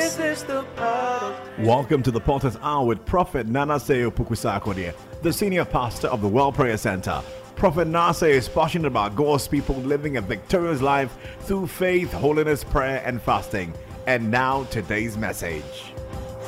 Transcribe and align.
This 0.00 0.18
is 0.18 0.44
the 0.44 0.62
part 0.76 1.36
Welcome 1.58 2.02
to 2.04 2.10
the 2.10 2.20
Potter's 2.20 2.56
Hour 2.62 2.86
with 2.86 3.04
Prophet 3.04 3.46
Nanase 3.46 4.10
Pukusakodia, 4.10 4.94
the 5.20 5.30
senior 5.30 5.66
pastor 5.66 6.08
of 6.08 6.22
the 6.22 6.26
World 6.26 6.54
Prayer 6.54 6.78
Center. 6.78 7.22
Prophet 7.54 7.86
Nase 7.86 8.26
is 8.26 8.48
passionate 8.48 8.86
about 8.86 9.14
God's 9.14 9.46
people 9.46 9.74
living 9.74 10.16
a 10.16 10.22
victorious 10.22 10.80
life 10.80 11.14
through 11.40 11.66
faith, 11.66 12.10
holiness, 12.14 12.64
prayer, 12.64 13.02
and 13.04 13.20
fasting. 13.20 13.74
And 14.06 14.30
now, 14.30 14.64
today's 14.70 15.18
message. 15.18 15.92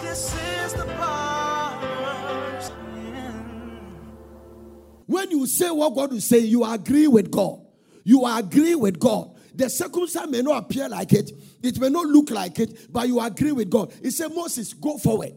this 0.01 0.35
is 0.65 0.73
the. 0.73 0.87
When 5.05 5.31
you 5.31 5.47
say 5.47 5.71
what 5.71 5.95
God 5.95 6.15
is 6.15 6.25
saying, 6.25 6.47
you 6.47 6.65
agree 6.65 7.07
with 7.07 7.31
God. 7.31 7.61
You 8.03 8.25
agree 8.25 8.77
with 8.77 8.99
God. 8.99 9.37
The 9.55 9.69
circumstance 9.69 10.31
may 10.31 10.41
not 10.41 10.65
appear 10.65 10.89
like 10.89 11.13
it, 11.13 11.31
it 11.63 11.79
may 11.79 11.89
not 11.89 12.07
look 12.07 12.31
like 12.31 12.59
it, 12.59 12.93
but 12.93 13.09
you 13.09 13.21
agree 13.21 13.53
with 13.53 13.71
God. 13.71 13.93
He 14.03 14.11
said, 14.11 14.35
Moses, 14.35 14.73
go 14.75 14.99
forward. 14.99 15.33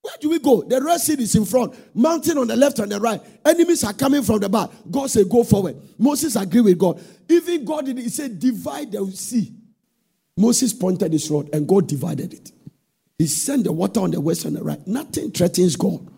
Where 0.00 0.14
do 0.20 0.30
we 0.30 0.38
go? 0.38 0.62
The 0.62 0.82
Red 0.82 1.00
Sea 1.00 1.14
is 1.14 1.34
in 1.34 1.44
front, 1.44 1.74
mountain 1.94 2.38
on 2.38 2.46
the 2.46 2.56
left 2.56 2.78
and 2.78 2.90
the 2.90 3.00
right. 3.00 3.20
Enemies 3.44 3.84
are 3.84 3.92
coming 3.92 4.22
from 4.22 4.38
the 4.40 4.48
back. 4.48 4.70
God 4.90 5.10
said, 5.10 5.28
Go 5.28 5.44
forward. 5.44 5.76
Moses 5.98 6.36
agreed 6.36 6.62
with 6.62 6.78
God. 6.78 7.02
Even 7.28 7.64
God 7.64 7.86
did. 7.86 7.98
He 7.98 8.08
said, 8.08 8.38
Divide 8.38 8.92
the 8.92 9.06
sea. 9.10 9.52
Moses 10.36 10.72
pointed 10.72 11.12
his 11.12 11.28
rod 11.30 11.50
and 11.52 11.66
God 11.66 11.88
divided 11.88 12.32
it. 12.32 12.52
He 13.18 13.26
sent 13.26 13.64
the 13.64 13.72
water 13.72 14.00
on 14.00 14.12
the 14.12 14.20
west 14.20 14.44
and 14.44 14.56
the 14.56 14.62
right. 14.62 14.84
Nothing 14.86 15.32
threatens 15.32 15.74
God. 15.74 16.08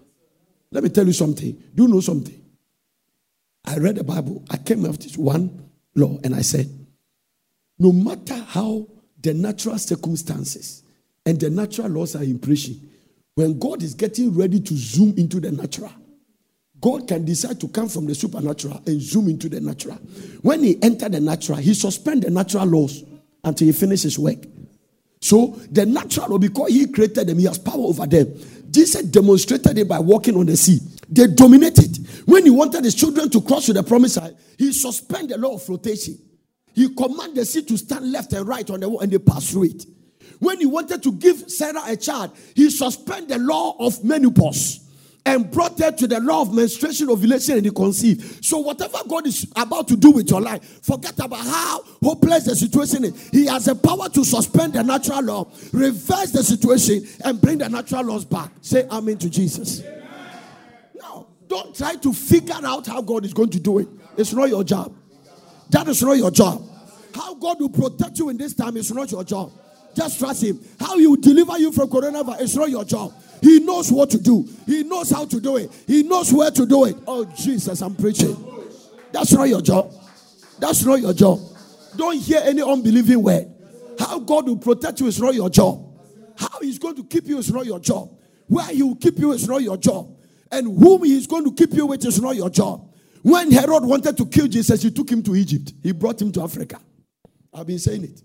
Let 0.71 0.85
me 0.85 0.91
tell 0.91 1.07
you 1.07 1.15
something. 1.15 1.53
Do 1.75 1.85
you 1.85 1.89
know 1.89 2.01
something? 2.01 2.39
I 3.65 3.79
read 3.79 3.97
the 3.97 4.05
Bible. 4.05 4.45
I 4.51 4.59
came 4.59 4.85
up 4.85 4.93
with 4.93 5.03
this 5.03 5.17
one 5.17 5.71
law 5.95 6.19
and 6.23 6.35
I 6.35 6.43
said, 6.43 6.69
no 7.79 7.93
matter 7.93 8.35
how 8.35 8.87
the 9.23 9.35
natural 9.35 9.79
circumstances 9.79 10.83
and 11.27 11.39
the 11.39 11.51
natural 11.51 11.89
laws 11.89 12.17
are 12.17 12.23
in 12.23 12.39
when 13.35 13.59
God 13.59 13.83
is 13.83 13.95
getting 13.95 14.35
ready 14.35 14.61
to 14.61 14.77
zoom 14.77 15.15
into 15.17 15.41
the 15.41 15.51
natural, 15.51 15.93
God 16.81 17.07
can 17.09 17.25
decide 17.25 17.61
to 17.61 17.69
come 17.69 17.89
from 17.89 18.07
the 18.07 18.15
supernatural 18.15 18.83
and 18.87 19.01
zoom 19.01 19.29
into 19.29 19.49
the 19.49 19.61
natural. 19.61 19.97
When 20.43 20.63
he 20.63 20.83
entered 20.83 21.13
the 21.13 21.21
natural, 21.21 21.59
he 21.59 21.75
suspend 21.75 22.23
the 22.23 22.31
natural 22.31 22.67
laws 22.67 23.05
until 23.45 23.67
he 23.67 23.73
finishes 23.73 24.19
work. 24.19 24.39
So 25.21 25.59
the 25.71 25.85
natural 25.85 26.31
law, 26.31 26.39
because 26.39 26.71
he 26.71 26.87
created 26.87 27.29
them, 27.29 27.39
he 27.39 27.45
has 27.45 27.59
power 27.59 27.77
over 27.77 28.07
them. 28.07 28.33
Jesus 28.71 29.03
demonstrated 29.03 29.77
it 29.77 29.89
by 29.89 29.99
walking 29.99 30.37
on 30.37 30.47
the 30.47 30.57
sea. 30.57 30.79
They 31.09 31.27
dominated. 31.27 31.99
When 32.27 32.45
he 32.45 32.51
wanted 32.51 32.85
his 32.85 32.95
children 32.95 33.29
to 33.31 33.41
cross 33.41 33.67
to 33.67 33.73
the 33.73 33.83
promised 33.83 34.17
land, 34.17 34.37
he 34.57 34.73
suspended 34.73 35.31
the 35.31 35.39
law 35.39 35.55
of 35.55 35.63
flotation. 35.63 36.19
He 36.75 36.95
commanded 36.95 37.37
the 37.37 37.45
sea 37.45 37.63
to 37.63 37.77
stand 37.77 38.11
left 38.11 38.33
and 38.33 38.47
right 38.47 38.69
on 38.71 38.81
the 38.81 38.89
wall 38.89 39.01
and 39.01 39.11
they 39.11 39.19
passed 39.19 39.51
through 39.51 39.65
it. 39.65 39.87
When 40.39 40.59
he 40.59 40.67
wanted 40.67 41.03
to 41.03 41.13
give 41.13 41.51
Sarah 41.51 41.83
a 41.87 41.97
child, 41.97 42.37
he 42.55 42.71
suspended 42.71 43.29
the 43.29 43.39
law 43.39 43.77
of 43.79 44.03
menopause 44.03 44.81
and 45.27 45.51
brought 45.51 45.79
her 45.79 45.93
to 45.93 46.07
the 46.07 46.19
law 46.21 46.43
of 46.43 46.55
menstruation, 46.55 47.11
ovulation, 47.11 47.57
and 47.57 47.65
he 47.67 47.71
conceived. 47.71 48.45
So, 48.45 48.59
whatever 48.59 48.99
God 49.07 49.27
is 49.27 49.47
about 49.55 49.87
to 49.89 49.97
do 49.97 50.11
with 50.11 50.31
your 50.31 50.41
life, 50.41 50.83
forget 50.83 51.19
about 51.19 51.45
how 51.45 51.83
hopeless 52.03 52.45
the 52.45 52.57
situation 52.57 53.05
is. 53.05 53.29
He 53.29 53.47
has 53.47 53.67
the 53.67 53.75
power 53.75 54.09
to 54.09 54.25
suspend 54.25 54.73
the 54.73 54.83
natural 54.83 55.23
law, 55.23 55.53
reverse 55.73 56.31
the 56.31 56.43
situation, 56.43 57.07
and 57.25 57.41
bring 57.41 57.59
the 57.59 57.69
natural 57.69 58.05
laws 58.05 58.25
back. 58.25 58.51
Say 58.63 58.87
amen 58.91 59.19
to 59.19 59.29
Jesus. 59.29 59.83
Now, 60.95 61.27
don't 61.49 61.77
try 61.77 61.97
to 61.97 62.13
figure 62.13 62.55
out 62.65 62.87
how 62.87 63.03
God 63.03 63.25
is 63.25 63.35
going 63.35 63.51
to 63.51 63.61
do 63.61 63.79
it. 63.79 63.89
It's 64.17 64.33
not 64.33 64.49
your 64.49 64.65
job. 64.65 64.95
That 65.71 65.89
is 65.89 66.03
not 66.03 66.17
your 66.19 66.31
job. 66.31 66.63
How 67.15 67.35
God 67.35 67.61
will 67.61 67.71
protect 67.71 68.19
you 68.19 68.29
in 68.29 68.37
this 68.37 68.55
time 68.55 68.77
is 68.77 68.93
not 68.93 69.11
your 69.11 69.25
job. 69.25 69.53
Just 69.95 70.19
trust 70.19 70.43
Him. 70.43 70.61
How 70.79 70.99
He 70.99 71.07
will 71.07 71.17
deliver 71.17 71.59
you 71.59 71.73
from 71.73 71.89
coronavirus 71.89 72.41
is 72.43 72.57
not 72.57 72.71
your 72.71 72.85
job. 72.85 73.13
He 73.41 73.61
knows 73.61 73.91
what 73.91 74.11
to 74.11 74.19
do. 74.19 74.49
He 74.67 74.85
knows 74.85 75.11
how 75.11 75.25
to 75.25 75.41
do 75.41 75.57
it. 75.57 75.71
He 75.87 76.03
knows 76.03 76.33
where 76.33 76.51
to 76.51 76.67
do 76.67 76.85
it. 76.85 76.97
Oh 77.07 77.25
Jesus, 77.25 77.81
I'm 77.81 77.95
preaching. 77.95 78.37
That's 79.13 79.33
not 79.33 79.49
your 79.49 79.63
job. 79.63 79.93
That's 80.59 80.85
not 80.85 81.01
your 81.01 81.15
job. 81.15 81.41
Don't 81.97 82.17
hear 82.17 82.41
any 82.45 82.63
unbelieving 82.63 83.23
word. 83.23 83.51
How 83.99 84.19
God 84.19 84.47
will 84.47 84.59
protect 84.59 85.01
you 85.01 85.07
is 85.07 85.21
not 85.21 85.35
your 85.35 85.51
job. 85.51 85.85
How 86.37 86.61
He's 86.61 86.79
going 86.79 86.97
to 86.97 87.05
keep 87.05 87.27
you 87.27 87.39
is 87.39 87.53
not 87.53 87.67
your 87.67 87.81
job. 87.81 88.11
Where 88.47 88.67
He 88.67 88.83
will 88.83 88.97
keep 88.97 89.19
you 89.19 89.33
is 89.33 89.49
not 89.49 89.63
your 89.63 89.77
job. 89.77 90.17
And 90.53 90.67
whom 90.67 91.05
He 91.05 91.17
is 91.17 91.27
going 91.27 91.45
to 91.45 91.53
keep 91.53 91.73
you 91.75 91.87
with 91.87 92.05
is 92.05 92.21
not 92.21 92.37
your 92.37 92.51
job. 92.51 92.90
When 93.23 93.51
Herod 93.51 93.85
wanted 93.85 94.17
to 94.17 94.27
kill 94.27 94.49
Jesus, 94.49 94.83
he 94.83 94.91
took 94.91 95.11
him 95.11 95.23
to 95.23 95.35
Egypt. 95.35 95.73
He 95.83 95.93
brought 95.93 96.21
him 96.21 96.33
to 96.33 96.43
Africa. 96.43 96.81
I've 97.53 97.67
been 97.67 97.79
saying 97.79 98.05
it. 98.05 98.23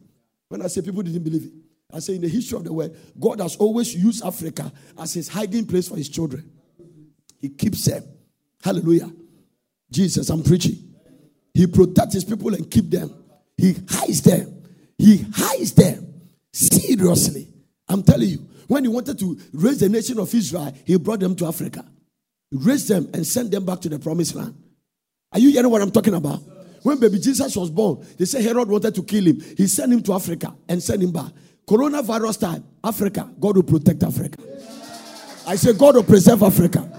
When 0.48 0.62
I 0.62 0.68
say 0.68 0.82
people 0.82 1.02
didn't 1.02 1.24
believe 1.24 1.46
it, 1.46 1.54
I 1.94 2.00
say 2.00 2.16
in 2.16 2.22
the 2.22 2.30
history 2.30 2.58
of 2.58 2.64
the 2.64 2.74
world, 2.74 2.96
God 3.20 3.40
has 3.42 3.56
always 3.58 3.94
used 3.96 4.24
Africa 4.24 4.72
as 4.98 5.14
his 5.14 5.28
hiding 5.28 5.66
place 5.66 5.88
for 5.88 5.96
his 5.96 6.10
children. 6.10 6.50
He 7.42 7.50
keeps 7.50 7.86
them. 7.86 8.04
Hallelujah. 8.64 9.12
Jesus, 9.92 10.30
I'm 10.30 10.44
preaching. 10.44 10.78
He 11.54 11.68
protects 11.68 12.14
his 12.14 12.24
people 12.24 12.54
and 12.54 12.70
keep 12.70 12.90
them. 12.90 13.14
He 13.58 13.76
hides 13.88 14.22
them. 14.22 14.64
He 14.98 15.26
hides 15.34 15.74
them 15.74 16.14
seriously. 16.52 17.50
I'm 17.88 18.04
telling 18.04 18.30
you. 18.30 18.48
When 18.68 18.84
he 18.84 18.90
wanted 18.90 19.20
to 19.20 19.40
raise 19.54 19.80
the 19.80 19.90
nation 19.90 20.20
of 20.20 20.34
Israel, 20.34 20.74
he 20.86 20.98
brought 20.98 21.20
them 21.20 21.36
to 21.36 21.46
Africa. 21.46 21.86
He 22.50 22.58
raised 22.58 22.90
them 22.90 23.10
and 23.14 23.26
sent 23.26 23.52
them 23.52 23.66
back 23.66 23.82
to 23.82 23.90
the 23.90 24.00
promised 24.00 24.36
land. 24.36 24.56
Are 25.36 25.40
you 25.40 25.50
hearing 25.50 25.70
what 25.70 25.82
I'm 25.82 25.92
talking 25.92 26.14
about? 26.14 26.40
When 26.82 26.98
baby 26.98 27.20
Jesus 27.20 27.58
was 27.58 27.70
born, 27.70 28.06
they 28.18 28.24
said 28.24 28.42
Herod 28.42 28.70
wanted 28.70 28.96
to 28.96 29.04
kill 29.04 29.26
him. 29.26 29.42
He 29.58 29.68
sent 29.68 29.92
him 29.92 30.02
to 30.04 30.14
Africa 30.14 30.56
and 30.70 30.82
sent 30.82 31.04
him 31.04 31.12
back. 31.12 31.30
Coronavirus 31.68 32.40
time, 32.40 32.64
Africa, 32.82 33.30
God 33.38 33.58
will 33.58 33.64
protect 33.64 34.02
Africa. 34.04 34.38
I 35.46 35.58
say 35.58 35.74
God 35.74 35.96
will 35.96 36.04
preserve 36.04 36.42
Africa. 36.42 36.90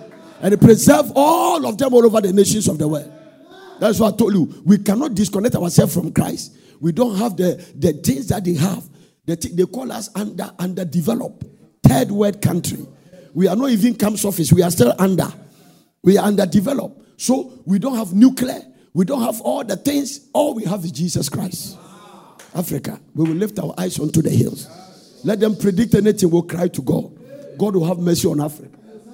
And 0.43 0.61
preserve 0.61 1.13
all 1.17 1.67
of 1.67 1.79
them 1.79 1.95
all 1.95 2.05
over 2.05 2.21
the 2.21 2.31
nations 2.31 2.69
of 2.69 2.77
the 2.77 2.87
world. 2.87 3.11
That's 3.81 3.99
what 3.99 4.13
I 4.13 4.17
told 4.19 4.35
you. 4.35 4.63
We 4.67 4.77
cannot 4.79 5.15
disconnect 5.15 5.55
ourselves 5.55 5.95
from 5.95 6.13
Christ. 6.13 6.59
We 6.79 6.93
don't 6.93 7.17
have 7.17 7.39
the, 7.39 7.55
the 7.75 7.95
things 7.95 8.27
that 8.27 8.45
they 8.45 8.53
have. 8.55 8.85
The 9.25 9.37
thi- 9.37 9.55
they 9.55 9.65
call 9.65 9.91
us 9.91 10.11
under 10.15 10.53
underdeveloped, 10.59 11.43
third 11.83 12.11
world 12.11 12.43
country. 12.43 12.87
We 13.33 13.49
are 13.49 13.57
not 13.57 13.71
even 13.71 13.95
camps 13.95 14.27
office. 14.27 14.53
We 14.53 14.63
are 14.63 14.71
still 14.71 14.93
under. 14.99 15.33
We 16.03 16.19
are 16.19 16.27
underdeveloped. 16.27 17.05
So 17.17 17.53
we 17.65 17.79
don't 17.79 17.97
have 17.97 18.13
nuclear. 18.13 18.63
We 18.93 19.05
don't 19.05 19.23
have 19.23 19.41
all 19.41 19.65
the 19.65 19.77
things. 19.77 20.21
All 20.33 20.55
we 20.55 20.65
have 20.65 20.85
is 20.85 20.93
Jesus 20.93 21.29
Christ. 21.29 21.77
Africa, 22.55 22.99
we 23.15 23.29
will 23.29 23.37
lift 23.37 23.59
our 23.59 23.75
eyes 23.77 23.99
onto 23.99 24.23
the 24.23 24.31
hills. 24.31 24.69
Let 25.25 25.41
them 25.41 25.57
predict 25.57 25.95
anything, 25.95 26.31
we'll 26.31 26.43
cry 26.43 26.69
to 26.69 26.83
God. 26.83 27.11
God 27.59 27.75
will 27.77 27.85
have 27.85 27.99
mercy 27.99 28.29
on 28.29 28.41
Africa. 28.41 28.71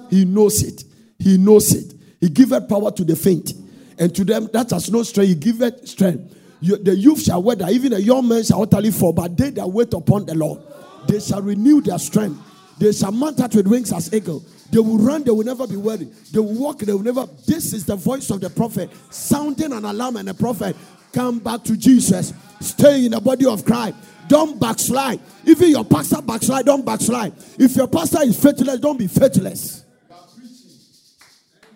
He 0.09 0.25
knows 0.25 0.61
it. 0.63 0.83
He 1.19 1.37
knows 1.37 1.73
it. 1.73 1.93
He 2.21 2.29
giveth 2.29 2.69
power 2.69 2.91
to 2.91 3.03
the 3.03 3.15
faint. 3.15 3.53
And 3.97 4.13
to 4.15 4.23
them 4.23 4.49
that 4.53 4.69
has 4.71 4.89
no 4.91 5.03
strength, 5.03 5.29
he 5.29 5.35
giveth 5.35 5.87
strength. 5.87 6.33
You- 6.61 6.77
the 6.77 6.95
youth 6.95 7.21
shall 7.23 7.43
weather, 7.43 7.67
even 7.69 7.93
a 7.93 7.99
young 7.99 8.27
man 8.27 8.43
shall 8.43 8.61
utterly 8.61 8.91
fall, 8.91 9.11
but 9.11 9.35
they 9.35 9.49
that 9.51 9.69
wait 9.69 9.93
upon 9.93 10.25
the 10.25 10.35
Lord, 10.35 10.61
they 11.07 11.19
shall 11.19 11.41
renew 11.41 11.81
their 11.81 11.99
strength. 11.99 12.39
They 12.77 12.91
shall 12.91 13.11
mount 13.11 13.39
out 13.39 13.55
with 13.55 13.67
wings 13.67 13.93
as 13.93 14.13
eagle. 14.13 14.43
They 14.71 14.79
will 14.79 14.97
run, 14.97 15.23
they 15.23 15.31
will 15.31 15.45
never 15.45 15.67
be 15.67 15.75
weary. 15.75 16.09
They 16.31 16.39
will 16.39 16.57
walk, 16.57 16.79
they 16.79 16.93
will 16.93 17.03
never. 17.03 17.27
This 17.45 17.73
is 17.73 17.85
the 17.85 17.95
voice 17.95 18.29
of 18.31 18.41
the 18.41 18.49
prophet, 18.49 18.89
sounding 19.11 19.71
an 19.71 19.85
alarm, 19.85 20.17
and 20.17 20.27
the 20.27 20.33
prophet 20.33 20.75
come 21.11 21.39
back 21.39 21.63
to 21.65 21.77
Jesus. 21.77 22.33
Stay 22.59 23.05
in 23.05 23.11
the 23.11 23.21
body 23.21 23.45
of 23.45 23.63
Christ. 23.63 23.95
Don't 24.27 24.59
backslide. 24.59 25.19
Even 25.45 25.69
your 25.69 25.85
pastor 25.85 26.21
backslide, 26.21 26.65
don't 26.65 26.85
backslide. 26.85 27.33
If 27.59 27.75
your 27.75 27.87
pastor 27.87 28.23
is 28.23 28.41
faithless, 28.41 28.79
don't 28.79 28.97
be 28.97 29.07
faithless. 29.07 29.85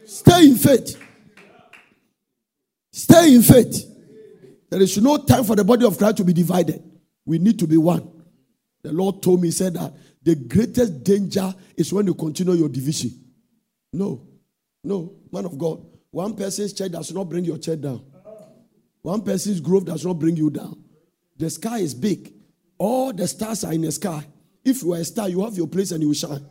Stay 0.05 0.47
in 0.47 0.55
faith. 0.55 0.99
Stay 2.91 3.35
in 3.35 3.43
faith. 3.43 3.85
There 4.69 4.81
is 4.81 4.97
no 4.97 5.17
time 5.17 5.43
for 5.43 5.55
the 5.55 5.63
body 5.63 5.85
of 5.85 5.97
Christ 5.97 6.17
to 6.17 6.23
be 6.23 6.33
divided. 6.33 6.83
We 7.25 7.37
need 7.37 7.59
to 7.59 7.67
be 7.67 7.77
one. 7.77 8.09
The 8.81 8.91
Lord 8.91 9.21
told 9.21 9.41
me, 9.41 9.51
said 9.51 9.75
that 9.75 9.93
the 10.27 10.35
greatest 10.35 11.05
danger 11.05 11.55
is 11.77 11.93
when 11.93 12.05
you 12.05 12.13
continue 12.13 12.51
your 12.51 12.67
division. 12.67 13.11
No, 13.93 14.27
no, 14.83 15.13
man 15.31 15.45
of 15.45 15.57
God. 15.57 15.85
One 16.11 16.35
person's 16.35 16.73
church 16.73 16.91
does 16.91 17.13
not 17.13 17.29
bring 17.29 17.45
your 17.45 17.57
church 17.57 17.79
down. 17.79 18.03
One 19.01 19.21
person's 19.21 19.61
growth 19.61 19.85
does 19.85 20.05
not 20.05 20.19
bring 20.19 20.35
you 20.35 20.49
down. 20.49 20.83
The 21.37 21.49
sky 21.49 21.77
is 21.77 21.93
big. 21.93 22.33
All 22.77 23.13
the 23.13 23.25
stars 23.25 23.63
are 23.63 23.71
in 23.71 23.79
the 23.79 23.91
sky. 23.93 24.25
If 24.65 24.83
you 24.83 24.95
are 24.95 24.97
a 24.97 25.05
star, 25.05 25.29
you 25.29 25.45
have 25.45 25.55
your 25.55 25.67
place 25.67 25.91
and 25.91 26.01
you 26.01 26.09
will 26.09 26.13
shine. 26.13 26.45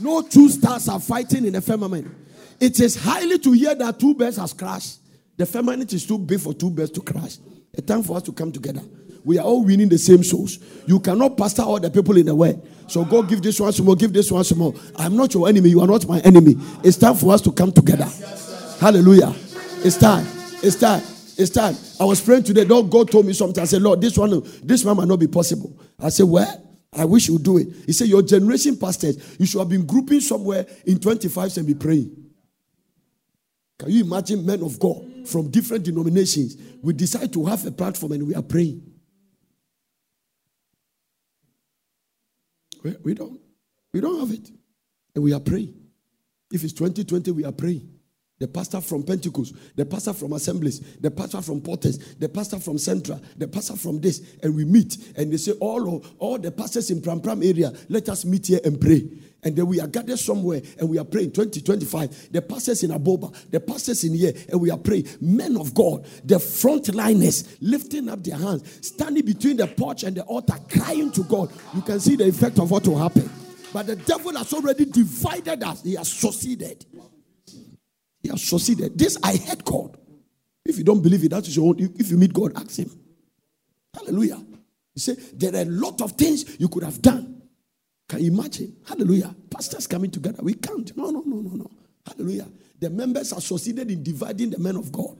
No 0.00 0.22
two 0.22 0.48
stars 0.48 0.88
are 0.88 0.98
fighting 0.98 1.44
in 1.44 1.52
the 1.52 1.60
firmament. 1.60 2.12
It 2.58 2.80
is 2.80 2.96
highly 2.96 3.38
to 3.38 3.52
hear 3.52 3.76
that 3.76 4.00
two 4.00 4.16
birds 4.16 4.36
has 4.38 4.52
crashed. 4.52 4.98
The 5.36 5.46
firmament 5.46 5.92
is 5.92 6.04
too 6.04 6.18
big 6.18 6.40
for 6.40 6.52
two 6.52 6.70
birds 6.70 6.90
to 6.90 7.02
crash. 7.02 7.38
A 7.76 7.80
time 7.82 8.02
for 8.02 8.16
us 8.16 8.24
to 8.24 8.32
come 8.32 8.50
together. 8.50 8.82
We 9.28 9.38
are 9.38 9.44
all 9.44 9.62
winning 9.62 9.90
the 9.90 9.98
same 9.98 10.24
souls. 10.24 10.58
You 10.86 10.98
cannot 11.00 11.36
pastor 11.36 11.60
all 11.60 11.78
the 11.78 11.90
people 11.90 12.16
in 12.16 12.24
the 12.24 12.34
world. 12.34 12.66
So 12.86 13.04
go 13.04 13.22
give 13.22 13.42
this 13.42 13.60
one 13.60 13.70
some 13.74 13.84
more, 13.84 13.94
give 13.94 14.10
this 14.10 14.32
one 14.32 14.42
some 14.42 14.56
more. 14.56 14.72
I'm 14.96 15.18
not 15.18 15.34
your 15.34 15.46
enemy. 15.50 15.68
You 15.68 15.82
are 15.82 15.86
not 15.86 16.08
my 16.08 16.18
enemy. 16.20 16.56
It's 16.82 16.96
time 16.96 17.14
for 17.14 17.34
us 17.34 17.42
to 17.42 17.52
come 17.52 17.70
together. 17.70 18.08
Hallelujah. 18.80 19.34
It's 19.84 19.98
time. 19.98 20.26
It's 20.62 20.76
time. 20.76 21.02
It's 21.36 21.50
time. 21.50 21.76
I 22.00 22.06
was 22.06 22.22
praying 22.22 22.44
today. 22.44 22.64
Lord 22.64 22.88
God 22.88 23.10
told 23.10 23.26
me 23.26 23.34
something. 23.34 23.62
I 23.62 23.66
said, 23.66 23.82
Lord, 23.82 24.00
this 24.00 24.16
one, 24.16 24.42
this 24.64 24.82
one 24.82 24.96
might 24.96 25.08
not 25.08 25.18
be 25.20 25.26
possible. 25.28 25.78
I 26.00 26.08
said, 26.08 26.24
Well, 26.24 26.78
I 26.90 27.04
wish 27.04 27.28
you 27.28 27.38
do 27.38 27.58
it. 27.58 27.68
He 27.84 27.92
said, 27.92 28.08
Your 28.08 28.22
generation 28.22 28.78
pastors, 28.78 29.36
you 29.38 29.44
should 29.44 29.58
have 29.58 29.68
been 29.68 29.84
grouping 29.84 30.20
somewhere 30.20 30.64
in 30.86 30.96
25s 30.96 31.58
and 31.58 31.66
be 31.66 31.74
praying. 31.74 32.16
Can 33.78 33.90
you 33.90 34.04
imagine 34.04 34.46
men 34.46 34.62
of 34.62 34.80
God 34.80 35.28
from 35.28 35.50
different 35.50 35.84
denominations? 35.84 36.56
We 36.82 36.94
decide 36.94 37.30
to 37.34 37.44
have 37.44 37.66
a 37.66 37.70
platform 37.72 38.12
and 38.12 38.26
we 38.26 38.34
are 38.34 38.40
praying. 38.40 38.87
We, 42.82 43.14
don't. 43.14 43.40
We 43.92 44.00
don't 44.00 44.20
have 44.20 44.30
it. 44.30 44.50
And 45.14 45.24
we 45.24 45.32
are 45.32 45.40
praying. 45.40 45.74
If 46.52 46.64
it's 46.64 46.72
2020, 46.72 47.30
we 47.32 47.44
are 47.44 47.52
praying. 47.52 47.97
The 48.38 48.46
pastor 48.46 48.80
from 48.80 49.02
Pentecost, 49.02 49.54
the 49.74 49.84
pastor 49.84 50.12
from 50.12 50.32
Assemblies, 50.32 50.78
the 51.00 51.10
pastor 51.10 51.42
from 51.42 51.60
Porters, 51.60 51.98
the 52.14 52.28
pastor 52.28 52.60
from 52.60 52.78
Central, 52.78 53.20
the 53.36 53.48
pastor 53.48 53.76
from 53.76 54.00
this, 54.00 54.36
and 54.42 54.54
we 54.54 54.64
meet 54.64 54.96
and 55.16 55.32
they 55.32 55.36
say, 55.36 55.52
All 55.52 55.96
of 55.96 56.12
all 56.18 56.38
the 56.38 56.52
pastors 56.52 56.90
in 56.90 57.02
Pram 57.02 57.20
Pram 57.20 57.42
area, 57.42 57.72
let 57.88 58.08
us 58.08 58.24
meet 58.24 58.46
here 58.46 58.60
and 58.64 58.80
pray. 58.80 59.08
And 59.42 59.56
then 59.56 59.66
we 59.66 59.80
are 59.80 59.86
gathered 59.86 60.18
somewhere 60.18 60.60
and 60.78 60.88
we 60.88 60.98
are 60.98 61.04
praying 61.04 61.32
2025. 61.32 62.32
The 62.32 62.42
pastors 62.42 62.82
in 62.82 62.90
Aboba, 62.90 63.34
the 63.50 63.60
pastors 63.60 64.04
in 64.04 64.14
here, 64.14 64.32
and 64.50 64.60
we 64.60 64.70
are 64.70 64.78
praying. 64.78 65.08
Men 65.20 65.56
of 65.56 65.74
God, 65.74 66.04
the 66.24 66.36
frontliners 66.36 67.56
lifting 67.60 68.08
up 68.08 68.22
their 68.22 68.36
hands, 68.36 68.86
standing 68.86 69.24
between 69.24 69.56
the 69.56 69.66
porch 69.66 70.04
and 70.04 70.16
the 70.16 70.22
altar, 70.22 70.54
crying 70.68 71.10
to 71.12 71.24
God. 71.24 71.52
You 71.74 71.82
can 71.82 71.98
see 71.98 72.16
the 72.16 72.28
effect 72.28 72.58
of 72.58 72.70
what 72.70 72.86
will 72.86 72.98
happen. 72.98 73.30
But 73.72 73.86
the 73.86 73.96
devil 73.96 74.36
has 74.36 74.52
already 74.52 74.86
divided 74.86 75.62
us, 75.62 75.82
he 75.82 75.94
has 75.94 76.10
succeeded. 76.10 76.84
He 78.20 78.28
has 78.28 78.42
succeeded. 78.42 78.98
This 78.98 79.18
I 79.22 79.36
heard 79.36 79.64
God. 79.64 79.96
If 80.64 80.78
you 80.78 80.84
don't 80.84 81.02
believe 81.02 81.24
it, 81.24 81.30
that 81.30 81.46
is 81.46 81.56
your 81.56 81.68
own. 81.68 81.76
If 81.78 82.10
you 82.10 82.16
meet 82.16 82.32
God, 82.32 82.52
ask 82.56 82.78
him. 82.78 82.90
Hallelujah. 83.94 84.36
You 84.94 85.00
say 85.00 85.14
there 85.34 85.54
are 85.54 85.62
a 85.62 85.64
lot 85.64 86.00
of 86.02 86.12
things 86.12 86.60
you 86.60 86.68
could 86.68 86.82
have 86.82 87.00
done. 87.00 87.42
Can 88.08 88.20
you 88.20 88.32
imagine? 88.32 88.76
Hallelujah. 88.86 89.34
Pastors 89.50 89.86
coming 89.86 90.10
together. 90.10 90.38
We 90.42 90.54
can't. 90.54 90.96
No, 90.96 91.10
no, 91.10 91.22
no, 91.24 91.36
no, 91.36 91.50
no. 91.50 91.70
Hallelujah. 92.06 92.48
The 92.78 92.90
members 92.90 93.32
are 93.32 93.40
succeeded 93.40 93.90
in 93.90 94.02
dividing 94.02 94.50
the 94.50 94.58
men 94.58 94.76
of 94.76 94.90
God. 94.92 95.16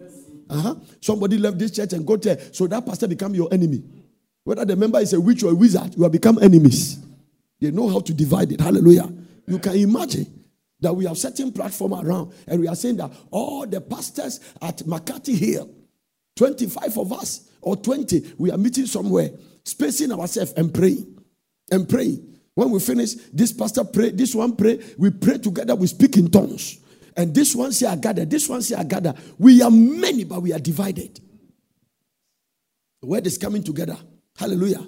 Uh-huh. 0.51 0.75
Somebody 1.01 1.39
left 1.39 1.59
this 1.59 1.71
church 1.73 1.93
and 1.93 2.07
go 2.07 2.17
there, 2.17 2.39
so 2.53 2.67
that 2.67 2.85
pastor 2.87 3.07
become 3.07 3.35
your 3.35 3.53
enemy. 3.53 3.83
Whether 4.45 4.65
the 4.65 4.77
member 4.77 4.99
is 5.01 5.13
a 5.13 5.21
witch 5.21 5.43
or 5.43 5.51
a 5.51 5.55
wizard, 5.55 5.95
you 5.97 6.03
have 6.05 6.13
become 6.13 6.39
enemies. 6.43 6.99
They 7.61 7.71
know 7.71 7.89
how 7.89 8.01
to 8.01 8.15
divide 8.15 8.53
it. 8.53 8.61
Hallelujah. 8.61 9.13
You 9.47 9.59
can 9.59 9.77
imagine 9.77 10.38
that 10.81 10.95
we 10.95 11.07
have 11.07 11.19
certain 11.19 11.53
platform 11.53 11.95
around 11.95 12.33
and 12.47 12.61
we 12.61 12.69
are 12.69 12.77
saying 12.77 12.97
that 12.97 13.11
all 13.31 13.67
the 13.67 13.81
pastors 13.81 14.41
at 14.63 14.79
Makati 14.79 15.37
Hill, 15.37 15.71
25 16.37 16.99
of 16.99 17.13
us 17.13 17.49
or 17.61 17.77
20, 17.77 18.35
we 18.39 18.51
are 18.51 18.59
meeting 18.59 18.87
somewhere, 18.87 19.31
spacing 19.65 20.13
ourselves 20.13 20.53
and 20.53 20.73
praying. 20.73 21.15
And 21.71 21.87
praying. 21.89 22.39
When 22.55 22.71
we 22.71 22.81
finish, 22.81 23.15
this 23.33 23.53
pastor 23.53 23.85
pray, 23.85 24.11
this 24.11 24.35
one 24.35 24.57
pray, 24.57 24.83
we 24.97 25.11
pray 25.11 25.39
together, 25.39 25.75
we 25.75 25.87
speak 25.87 26.17
in 26.17 26.31
tongues. 26.31 26.79
And 27.17 27.35
this 27.35 27.55
one 27.55 27.73
say 27.73 27.87
I 27.87 27.97
gather, 27.97 28.25
this 28.25 28.49
one 28.49 28.63
say 28.63 28.75
I 28.75 28.85
gather. 28.85 29.15
We 29.39 29.61
are 29.63 29.71
many, 29.71 30.25
but 30.25 30.41
we 30.41 30.53
are 30.53 30.59
divided. 30.59 31.21
The 33.01 33.07
word 33.07 33.27
is 33.27 33.39
coming 33.39 33.63
together. 33.63 33.97
Hallelujah. 34.37 34.87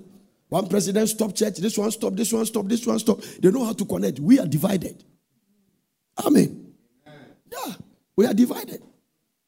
One 0.49 0.69
president 0.69 1.09
stop 1.11 1.35
church, 1.35 1.59
this 1.59 1.77
one 1.79 1.91
stop, 1.91 2.15
this 2.15 2.33
one 2.33 2.47
stop, 2.47 2.67
this 2.67 2.85
one 2.87 2.99
stop. 2.99 3.21
They 3.41 3.51
know 3.51 3.65
how 3.65 3.73
to 3.73 3.85
connect. 3.85 4.19
We 4.19 4.39
are 4.41 4.47
divided. 4.47 5.05
Amen. 6.25 6.75
Yeah, 7.51 7.75
we 8.17 8.27
are 8.27 8.35
divided. 8.35 8.83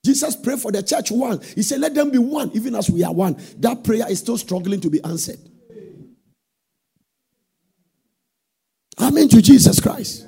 Jesus 0.04 0.34
prayed 0.34 0.58
for 0.58 0.72
the 0.72 0.82
church 0.82 1.10
one. 1.10 1.40
He 1.54 1.62
said, 1.62 1.80
Let 1.80 1.94
them 1.94 2.10
be 2.10 2.18
one, 2.18 2.50
even 2.54 2.74
as 2.74 2.90
we 2.90 3.04
are 3.04 3.12
one. 3.12 3.40
That 3.58 3.84
prayer 3.84 4.10
is 4.10 4.18
still 4.18 4.36
struggling 4.36 4.80
to 4.80 4.90
be 4.90 5.02
answered. 5.04 5.38
Amen 9.00 9.28
to 9.28 9.40
Jesus 9.40 9.80
Christ. 9.80 10.26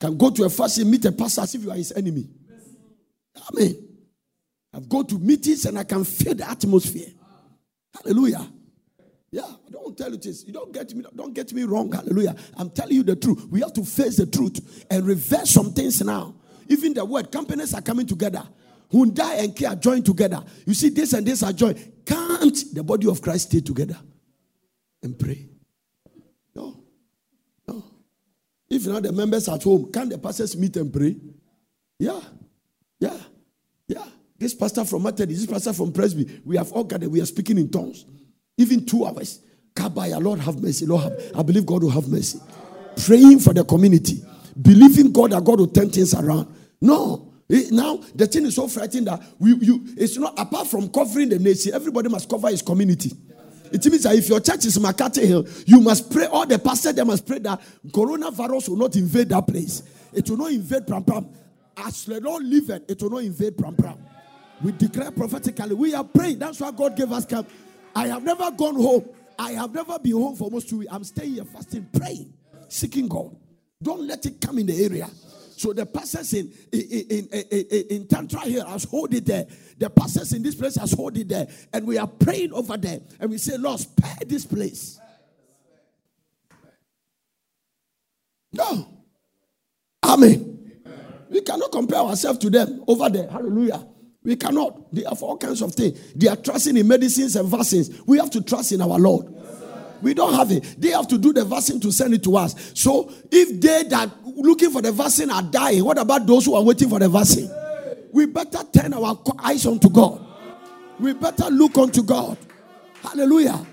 Can 0.00 0.16
go 0.16 0.30
to 0.30 0.44
a 0.44 0.50
fast 0.50 0.78
and 0.78 0.90
meet 0.90 1.04
a 1.04 1.12
pastor 1.12 1.42
as 1.42 1.54
if 1.54 1.62
you 1.62 1.70
are 1.70 1.76
his 1.76 1.92
enemy. 1.92 2.28
Amen. 3.50 3.76
I've 4.72 4.88
gone 4.88 5.06
to 5.06 5.18
meetings 5.18 5.64
and 5.64 5.78
I 5.78 5.84
can 5.84 6.04
feel 6.04 6.34
the 6.34 6.48
atmosphere. 6.48 7.08
Hallelujah. 7.94 8.46
Yeah, 9.32 9.42
I 9.42 9.70
don't 9.70 9.96
tell 9.96 10.10
you 10.10 10.16
this. 10.16 10.44
You 10.46 10.52
don't 10.52 10.72
get 10.72 10.94
me, 10.94 11.04
don't 11.14 11.34
get 11.34 11.52
me 11.52 11.64
wrong. 11.64 11.90
Hallelujah. 11.92 12.36
I'm 12.56 12.70
telling 12.70 12.94
you 12.94 13.02
the 13.02 13.16
truth. 13.16 13.46
We 13.50 13.60
have 13.60 13.72
to 13.74 13.84
face 13.84 14.16
the 14.16 14.26
truth 14.26 14.86
and 14.90 15.04
reverse 15.06 15.50
some 15.50 15.72
things 15.72 16.02
now. 16.02 16.34
Even 16.68 16.94
the 16.94 17.04
word 17.04 17.30
companies 17.30 17.74
are 17.74 17.82
coming 17.82 18.06
together. 18.06 18.46
Hyundai 18.92 19.42
and 19.42 19.54
Kia 19.54 19.70
are 19.70 19.76
joined 19.76 20.06
together. 20.06 20.42
You 20.64 20.74
see, 20.74 20.90
this 20.90 21.12
and 21.12 21.26
this 21.26 21.42
are 21.42 21.52
joined. 21.52 21.92
Can't 22.04 22.56
the 22.72 22.84
body 22.84 23.08
of 23.08 23.20
Christ 23.20 23.48
stay 23.48 23.60
together 23.60 23.98
and 25.02 25.18
pray? 25.18 25.48
No. 26.54 26.84
No. 27.66 27.84
If 28.70 28.86
not 28.86 29.02
the 29.02 29.12
members 29.12 29.48
at 29.48 29.62
home, 29.62 29.90
can 29.92 30.08
the 30.08 30.18
pastors 30.18 30.56
meet 30.56 30.76
and 30.76 30.92
pray? 30.92 31.16
Yeah. 31.98 32.20
Yeah. 33.00 33.18
Yeah. 33.88 34.06
This 34.38 34.54
pastor 34.54 34.84
from 34.84 35.02
Methodist, 35.02 35.40
this 35.40 35.50
pastor 35.50 35.72
from 35.72 35.92
Presby, 35.92 36.40
we 36.44 36.56
have 36.56 36.70
all 36.72 36.84
gathered, 36.84 37.10
we 37.10 37.20
are 37.20 37.26
speaking 37.26 37.58
in 37.58 37.70
tongues. 37.70 38.04
Even 38.56 38.84
two 38.84 39.04
hours. 39.04 39.40
Kabaya, 39.74 40.22
Lord 40.22 40.40
have 40.40 40.60
mercy. 40.62 40.86
Lord, 40.86 41.02
have, 41.04 41.32
I 41.36 41.42
believe 41.42 41.66
God 41.66 41.82
will 41.82 41.90
have 41.90 42.08
mercy. 42.08 42.40
Praying 43.04 43.40
for 43.40 43.52
the 43.52 43.64
community. 43.64 44.22
Believing 44.60 45.12
God 45.12 45.32
that 45.32 45.44
God 45.44 45.60
will 45.60 45.66
turn 45.66 45.90
things 45.90 46.14
around. 46.14 46.48
No. 46.80 47.32
Eh, 47.50 47.64
Now 47.70 47.96
the 48.14 48.26
thing 48.26 48.46
is 48.46 48.54
so 48.56 48.66
frightening 48.66 49.04
that 49.04 49.22
we 49.38 49.54
you 49.56 49.84
it's 49.96 50.16
not 50.16 50.34
apart 50.38 50.66
from 50.66 50.88
covering 50.88 51.28
the 51.28 51.38
nation, 51.38 51.74
everybody 51.74 52.08
must 52.08 52.28
cover 52.28 52.48
his 52.48 52.62
community. 52.62 53.12
It 53.70 53.84
means 53.86 54.04
that 54.04 54.14
if 54.16 54.28
your 54.28 54.40
church 54.40 54.64
is 54.64 54.78
Makati 54.78 55.24
Hill, 55.26 55.46
you 55.66 55.80
must 55.80 56.10
pray. 56.10 56.26
All 56.26 56.46
the 56.46 56.58
pastors 56.58 56.94
they 56.94 57.04
must 57.04 57.26
pray 57.26 57.38
that 57.40 57.60
coronavirus 57.88 58.70
will 58.70 58.76
not 58.76 58.96
invade 58.96 59.28
that 59.28 59.46
place. 59.46 59.82
It 60.12 60.28
will 60.30 60.38
not 60.38 60.52
invade 60.52 60.86
Pram 60.86 61.04
Pram. 61.04 61.28
As 61.76 62.04
the 62.06 62.20
Lord 62.20 62.42
liveth, 62.44 62.90
it 62.90 63.02
will 63.02 63.10
not 63.10 63.22
invade 63.22 63.58
Pram 63.58 63.76
Pram. 63.76 63.98
We 64.62 64.72
declare 64.72 65.10
prophetically. 65.10 65.74
We 65.74 65.94
are 65.94 66.04
praying. 66.04 66.38
That's 66.38 66.58
why 66.60 66.70
God 66.70 66.96
gave 66.96 67.12
us 67.12 67.26
camp. 67.26 67.48
I 67.96 68.08
have 68.08 68.22
never 68.22 68.50
gone 68.50 68.74
home. 68.74 69.08
I 69.38 69.52
have 69.52 69.72
never 69.72 69.98
been 69.98 70.12
home 70.12 70.36
for 70.36 70.44
almost 70.44 70.68
two 70.68 70.78
weeks. 70.78 70.92
I'm 70.92 71.02
staying 71.02 71.32
here 71.32 71.44
fasting, 71.44 71.88
praying, 71.98 72.30
seeking 72.68 73.08
God. 73.08 73.34
Don't 73.82 74.06
let 74.06 74.26
it 74.26 74.38
come 74.38 74.58
in 74.58 74.66
the 74.66 74.84
area. 74.84 75.08
So 75.56 75.72
the 75.72 75.86
pastors 75.86 76.34
in 76.34 76.52
in, 76.70 76.82
in, 77.08 77.28
in, 77.50 77.84
in, 77.88 78.06
Tantra 78.06 78.40
here 78.40 78.64
has 78.66 78.84
hold 78.84 79.14
it 79.14 79.24
there. 79.24 79.46
The 79.78 79.88
pastors 79.88 80.34
in 80.34 80.42
this 80.42 80.54
place 80.54 80.76
has 80.76 80.92
hold 80.92 81.16
it 81.16 81.28
there. 81.28 81.48
And 81.72 81.86
we 81.86 81.96
are 81.96 82.06
praying 82.06 82.52
over 82.52 82.76
there. 82.76 83.00
And 83.18 83.30
we 83.30 83.38
say, 83.38 83.56
Lord, 83.56 83.80
spare 83.80 84.18
this 84.26 84.44
place. 84.44 85.00
No. 88.52 88.88
Amen. 90.04 90.82
We 91.30 91.40
cannot 91.40 91.72
compare 91.72 92.00
ourselves 92.00 92.38
to 92.40 92.50
them 92.50 92.84
over 92.86 93.08
there. 93.08 93.28
Hallelujah. 93.30 93.86
We 94.26 94.34
cannot. 94.34 94.92
They 94.92 95.04
have 95.04 95.22
all 95.22 95.36
kinds 95.36 95.62
of 95.62 95.72
things. 95.72 96.12
They 96.14 96.26
are 96.26 96.34
trusting 96.34 96.76
in 96.76 96.88
medicines 96.88 97.36
and 97.36 97.48
vaccines. 97.48 98.02
We 98.06 98.18
have 98.18 98.28
to 98.30 98.40
trust 98.42 98.72
in 98.72 98.80
our 98.80 98.98
Lord. 98.98 99.32
We 100.02 100.14
don't 100.14 100.34
have 100.34 100.50
it. 100.50 100.74
They 100.78 100.88
have 100.88 101.06
to 101.08 101.16
do 101.16 101.32
the 101.32 101.44
vaccine 101.44 101.78
to 101.80 101.92
send 101.92 102.12
it 102.12 102.24
to 102.24 102.36
us. 102.36 102.72
So 102.74 103.08
if 103.30 103.60
they 103.60 103.84
that 103.84 104.10
looking 104.24 104.72
for 104.72 104.82
the 104.82 104.90
vaccine 104.90 105.30
are 105.30 105.42
dying, 105.42 105.84
what 105.84 105.96
about 105.96 106.26
those 106.26 106.44
who 106.44 106.56
are 106.56 106.62
waiting 106.62 106.88
for 106.88 106.98
the 106.98 107.08
vaccine? 107.08 107.48
We 108.12 108.26
better 108.26 108.64
turn 108.64 108.94
our 108.94 109.16
eyes 109.38 109.64
onto 109.64 109.88
God. 109.88 110.20
We 110.98 111.12
better 111.12 111.48
look 111.48 111.78
unto 111.78 112.02
God. 112.02 112.36
Hallelujah. 113.02 113.64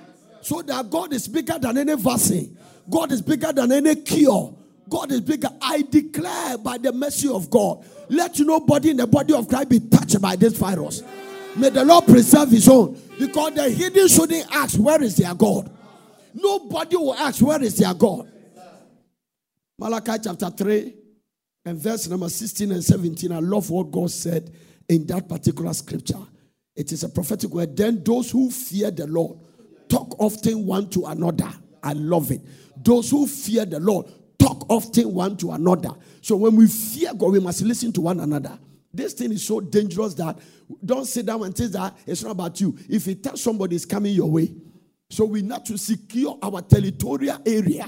So 0.42 0.62
that 0.62 0.88
God 0.88 1.14
is 1.14 1.28
bigger 1.28 1.58
than 1.58 1.80
any 1.80 1.96
vaccine. 1.96 2.56
God 2.88 3.12
is 3.12 3.24
bigger 3.24 3.52
than 3.52 3.72
any 3.72 3.96
cure. 3.96 4.56
God 4.88 5.12
is 5.12 5.22
bigger. 5.22 5.50
I 5.62 5.82
declare 5.82 6.60
by 6.60 6.78
the 6.78 6.92
mercy 6.92 7.28
of 7.28 7.50
God, 7.50 7.84
let 8.14 8.40
nobody 8.40 8.92
in 8.92 8.98
the 8.98 9.08
body 9.08 9.34
of 9.34 9.48
Christ 9.48 9.70
be 9.70 9.80
touched 9.80 10.22
by 10.22 10.36
this 10.36 10.58
virus. 10.58 11.04
May 11.56 11.70
the 11.70 11.86
Lord 11.86 12.06
preserve 12.06 12.50
his 12.50 12.68
own. 12.68 13.00
Because 13.20 13.54
the 13.54 13.70
hidden 13.70 14.08
shouldn't 14.08 14.48
ask, 14.54 14.78
Where 14.78 15.02
is 15.02 15.16
their 15.16 15.34
God? 15.36 15.70
Nobody 16.34 16.96
will 16.96 17.14
ask, 17.14 17.42
Where 17.42 17.62
is 17.62 17.78
their 17.78 17.94
God? 17.94 18.30
Malachi 19.78 20.14
chapter 20.24 20.50
3 20.50 20.94
and 21.66 21.78
verse 21.78 22.08
number 22.08 22.30
16 22.30 22.72
and 22.72 22.84
17. 22.84 23.32
I 23.32 23.40
love 23.40 23.70
what 23.70 23.92
God 23.92 24.12
said 24.12 24.52
in 24.90 25.06
that 25.08 25.30
particular 25.30 25.74
scripture. 25.74 26.20
It 26.76 26.92
is 26.92 27.04
a 27.04 27.10
prophetic 27.10 27.52
word. 27.52 27.78
Then 27.78 28.04
those 28.04 28.32
who 28.32 28.50
fear 28.50 28.92
the 28.92 29.08
Lord 29.08 29.40
talk 29.88 30.16
often 30.20 30.66
one 30.66 30.90
to 30.90 31.06
another. 31.06 31.52
I 31.84 31.94
love 31.94 32.32
it. 32.32 32.42
Those 32.84 33.12
who 33.12 33.28
fear 33.28 33.66
the 33.66 33.80
Lord 33.80 34.08
talk 34.44 34.66
often 34.70 35.14
one 35.14 35.38
to 35.38 35.52
another. 35.52 35.92
So 36.22 36.36
when 36.36 36.56
we 36.56 36.68
fear 36.68 37.14
God, 37.14 37.32
we 37.32 37.40
must 37.40 37.62
listen 37.62 37.94
to 37.94 38.02
one 38.02 38.20
another. 38.20 38.60
This 38.94 39.14
thing 39.14 39.32
is 39.32 39.46
so 39.46 39.60
dangerous 39.60 40.14
that 40.16 40.38
don't 40.84 41.06
sit 41.06 41.26
down 41.26 41.44
and 41.44 41.58
say 41.58 41.68
that 41.68 41.98
it's 42.06 42.24
not 42.24 42.32
about 42.32 42.60
you. 42.60 42.78
If 42.90 43.08
you 43.08 43.16
tell 43.16 43.38
somebody 43.38 43.76
it's 43.76 43.86
coming 43.86 44.14
your 44.14 44.30
way, 44.30 44.54
so 45.10 45.26
we 45.26 45.42
need 45.42 45.66
to 45.66 45.78
secure 45.78 46.38
our 46.42 46.62
territorial 46.62 47.40
area 47.46 47.86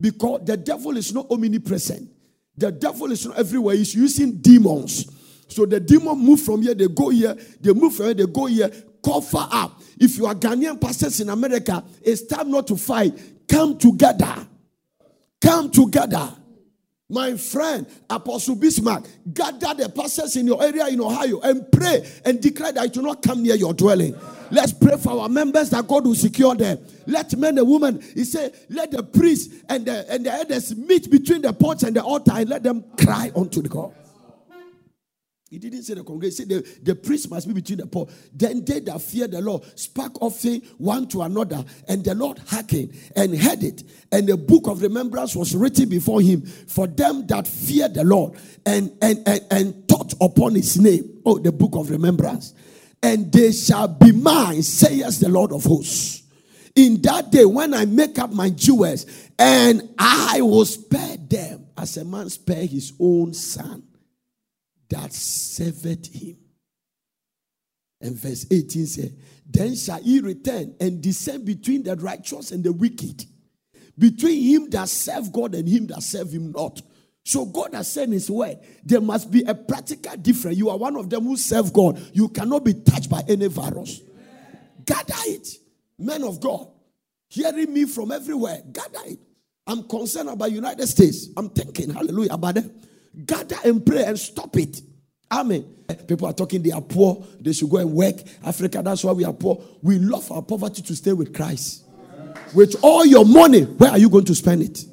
because 0.00 0.42
the 0.44 0.56
devil 0.56 0.96
is 0.96 1.12
not 1.12 1.30
omnipresent. 1.30 2.08
The 2.56 2.72
devil 2.72 3.10
is 3.12 3.26
not 3.26 3.38
everywhere. 3.38 3.76
He's 3.76 3.94
using 3.94 4.38
demons. 4.38 5.06
So 5.48 5.66
the 5.66 5.80
demon 5.80 6.18
move 6.18 6.40
from 6.40 6.62
here, 6.62 6.74
they 6.74 6.88
go 6.88 7.10
here, 7.10 7.36
they 7.60 7.72
move 7.72 7.94
from 7.94 8.06
here, 8.06 8.14
they 8.14 8.26
go 8.26 8.46
here, 8.46 8.70
cover 9.04 9.46
up. 9.50 9.80
If 9.98 10.16
you 10.16 10.26
are 10.26 10.34
Ghanaian 10.34 10.80
pastors 10.80 11.20
in 11.20 11.28
America, 11.28 11.84
it's 12.02 12.26
time 12.26 12.50
not 12.50 12.66
to 12.68 12.76
fight. 12.76 13.12
come 13.48 13.76
together. 13.76 14.48
Come 15.42 15.70
together. 15.70 16.36
My 17.10 17.36
friend, 17.36 17.86
Apostle 18.08 18.54
Bismarck, 18.54 19.04
gather 19.34 19.74
the 19.74 19.90
pastors 19.90 20.34
in 20.36 20.46
your 20.46 20.62
area 20.62 20.86
in 20.86 20.98
Ohio 20.98 21.40
and 21.40 21.70
pray 21.70 22.08
and 22.24 22.40
declare 22.40 22.72
that 22.72 22.86
it 22.86 22.96
will 22.96 23.04
not 23.04 23.22
come 23.22 23.42
near 23.42 23.54
your 23.54 23.74
dwelling. 23.74 24.16
Let's 24.50 24.72
pray 24.72 24.96
for 24.96 25.20
our 25.20 25.28
members 25.28 25.68
that 25.70 25.86
God 25.86 26.06
will 26.06 26.14
secure 26.14 26.54
them. 26.54 26.78
Let 27.06 27.36
men 27.36 27.58
and 27.58 27.68
women, 27.68 28.02
he 28.14 28.24
said, 28.24 28.54
let 28.70 28.92
the 28.92 29.02
priests 29.02 29.54
and 29.68 29.84
the, 29.84 30.10
and 30.10 30.24
the 30.24 30.32
elders 30.32 30.74
meet 30.74 31.10
between 31.10 31.42
the 31.42 31.52
porch 31.52 31.82
and 31.82 31.94
the 31.94 32.02
altar 32.02 32.32
and 32.34 32.48
let 32.48 32.62
them 32.62 32.84
cry 32.96 33.30
unto 33.36 33.60
the 33.60 33.68
God. 33.68 33.92
He 35.52 35.58
didn't 35.58 35.82
say 35.82 35.92
the 35.92 36.02
congregation. 36.02 36.48
He 36.48 36.54
said 36.54 36.64
the, 36.64 36.92
the 36.92 36.94
priest 36.94 37.30
must 37.30 37.46
be 37.46 37.52
between 37.52 37.80
the 37.80 37.86
poor. 37.86 38.08
Then 38.32 38.64
they 38.64 38.80
that 38.80 39.02
fear 39.02 39.28
the 39.28 39.42
Lord 39.42 39.62
spake 39.78 40.22
offering 40.22 40.62
one 40.78 41.06
to 41.08 41.20
another, 41.20 41.62
and 41.86 42.02
the 42.02 42.14
Lord 42.14 42.38
hearkened 42.46 42.94
and 43.14 43.38
heard 43.38 43.62
it. 43.62 43.82
And 44.10 44.26
the 44.26 44.38
book 44.38 44.66
of 44.66 44.80
remembrance 44.80 45.36
was 45.36 45.54
written 45.54 45.90
before 45.90 46.22
him 46.22 46.40
for 46.40 46.86
them 46.86 47.26
that 47.26 47.46
fear 47.46 47.88
the 47.88 48.02
Lord 48.02 48.32
and 48.64 48.96
and 49.02 49.22
and, 49.28 49.40
and 49.50 49.88
taught 49.88 50.14
upon 50.22 50.54
his 50.54 50.80
name. 50.80 51.20
Oh, 51.26 51.38
the 51.38 51.52
book 51.52 51.72
of 51.74 51.90
remembrance. 51.90 52.54
And 53.02 53.30
they 53.30 53.52
shall 53.52 53.88
be 53.88 54.10
mine, 54.10 54.62
says 54.62 55.20
the 55.20 55.28
Lord 55.28 55.52
of 55.52 55.64
hosts. 55.64 56.22
In 56.74 57.02
that 57.02 57.30
day, 57.30 57.44
when 57.44 57.74
I 57.74 57.84
make 57.84 58.18
up 58.18 58.32
my 58.32 58.48
jewels, 58.48 59.04
and 59.38 59.90
I 59.98 60.40
will 60.40 60.64
spare 60.64 61.18
them 61.18 61.66
as 61.76 61.98
a 61.98 62.06
man 62.06 62.30
spare 62.30 62.64
his 62.64 62.94
own 62.98 63.34
son 63.34 63.82
that 64.92 65.12
served 65.12 66.06
him. 66.06 66.36
And 68.00 68.14
verse 68.14 68.46
18 68.50 68.86
said, 68.86 69.16
Then 69.48 69.74
shall 69.74 70.02
he 70.02 70.20
return 70.20 70.74
and 70.80 71.02
descend 71.02 71.46
between 71.46 71.82
the 71.82 71.96
righteous 71.96 72.52
and 72.52 72.62
the 72.62 72.72
wicked, 72.72 73.24
between 73.98 74.42
him 74.42 74.70
that 74.70 74.88
serve 74.88 75.32
God 75.32 75.54
and 75.54 75.66
him 75.66 75.86
that 75.86 76.02
serve 76.02 76.32
him 76.32 76.52
not. 76.52 76.82
So 77.24 77.46
God 77.46 77.74
has 77.74 77.90
said 77.90 78.10
his 78.10 78.30
word, 78.30 78.58
there 78.84 79.00
must 79.00 79.30
be 79.30 79.42
a 79.44 79.54
practical 79.54 80.16
difference. 80.16 80.58
You 80.58 80.68
are 80.70 80.76
one 80.76 80.96
of 80.96 81.08
them 81.08 81.24
who 81.24 81.36
serve 81.36 81.72
God. 81.72 81.98
You 82.12 82.28
cannot 82.28 82.64
be 82.64 82.74
touched 82.74 83.08
by 83.08 83.22
any 83.28 83.46
virus. 83.46 84.00
Gather 84.84 85.14
it. 85.26 85.48
Men 85.98 86.24
of 86.24 86.40
God, 86.40 86.66
hearing 87.28 87.72
me 87.72 87.84
from 87.84 88.10
everywhere, 88.10 88.60
gather 88.72 89.06
it. 89.06 89.20
I'm 89.66 89.84
concerned 89.84 90.28
about 90.28 90.50
United 90.50 90.86
States. 90.88 91.28
I'm 91.36 91.48
thinking, 91.50 91.90
hallelujah, 91.90 92.32
about 92.32 92.56
them. 92.56 92.72
Gather 93.26 93.56
and 93.64 93.84
pray 93.84 94.04
and 94.04 94.18
stop 94.18 94.56
it. 94.56 94.80
Amen. 95.30 95.64
People 96.06 96.26
are 96.26 96.32
talking, 96.32 96.62
they 96.62 96.70
are 96.70 96.80
poor. 96.80 97.24
They 97.40 97.52
should 97.52 97.70
go 97.70 97.78
and 97.78 97.92
work. 97.92 98.16
Africa, 98.44 98.82
that's 98.82 99.04
why 99.04 99.12
we 99.12 99.24
are 99.24 99.32
poor. 99.32 99.62
We 99.82 99.98
love 99.98 100.30
our 100.30 100.42
poverty 100.42 100.82
to 100.82 100.96
stay 100.96 101.12
with 101.12 101.34
Christ. 101.34 101.84
With 102.54 102.76
all 102.82 103.04
your 103.04 103.24
money, 103.24 103.62
where 103.62 103.90
are 103.90 103.98
you 103.98 104.08
going 104.08 104.24
to 104.26 104.34
spend 104.34 104.62
it? 104.62 104.84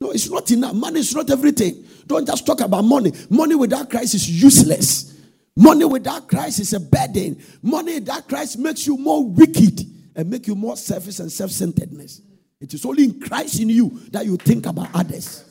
No, 0.00 0.10
it's 0.10 0.30
not 0.30 0.50
enough. 0.50 0.74
Money 0.74 1.00
is 1.00 1.14
not 1.14 1.30
everything. 1.30 1.84
Don't 2.06 2.26
just 2.26 2.46
talk 2.46 2.60
about 2.60 2.82
money. 2.82 3.12
Money 3.30 3.54
without 3.54 3.90
Christ 3.90 4.14
is 4.14 4.28
useless. 4.42 5.20
Money 5.56 5.84
without 5.84 6.28
Christ 6.28 6.60
is 6.60 6.72
a 6.74 6.80
burden. 6.80 7.42
Money 7.62 7.94
without 7.94 8.28
Christ 8.28 8.58
makes 8.58 8.86
you 8.86 8.98
more 8.98 9.26
wicked 9.26 9.80
and 10.14 10.30
make 10.30 10.46
you 10.46 10.54
more 10.54 10.76
selfish 10.76 11.18
and 11.18 11.32
self-centeredness. 11.32 12.20
It 12.60 12.74
is 12.74 12.84
only 12.84 13.04
in 13.04 13.20
Christ 13.20 13.60
in 13.60 13.70
you 13.70 14.00
that 14.10 14.26
you 14.26 14.36
think 14.36 14.66
about 14.66 14.88
others. 14.94 15.44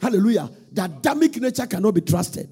Hallelujah. 0.00 0.50
That 0.76 0.90
Adamic 0.90 1.40
nature 1.40 1.66
cannot 1.66 1.94
be 1.94 2.02
trusted. 2.02 2.48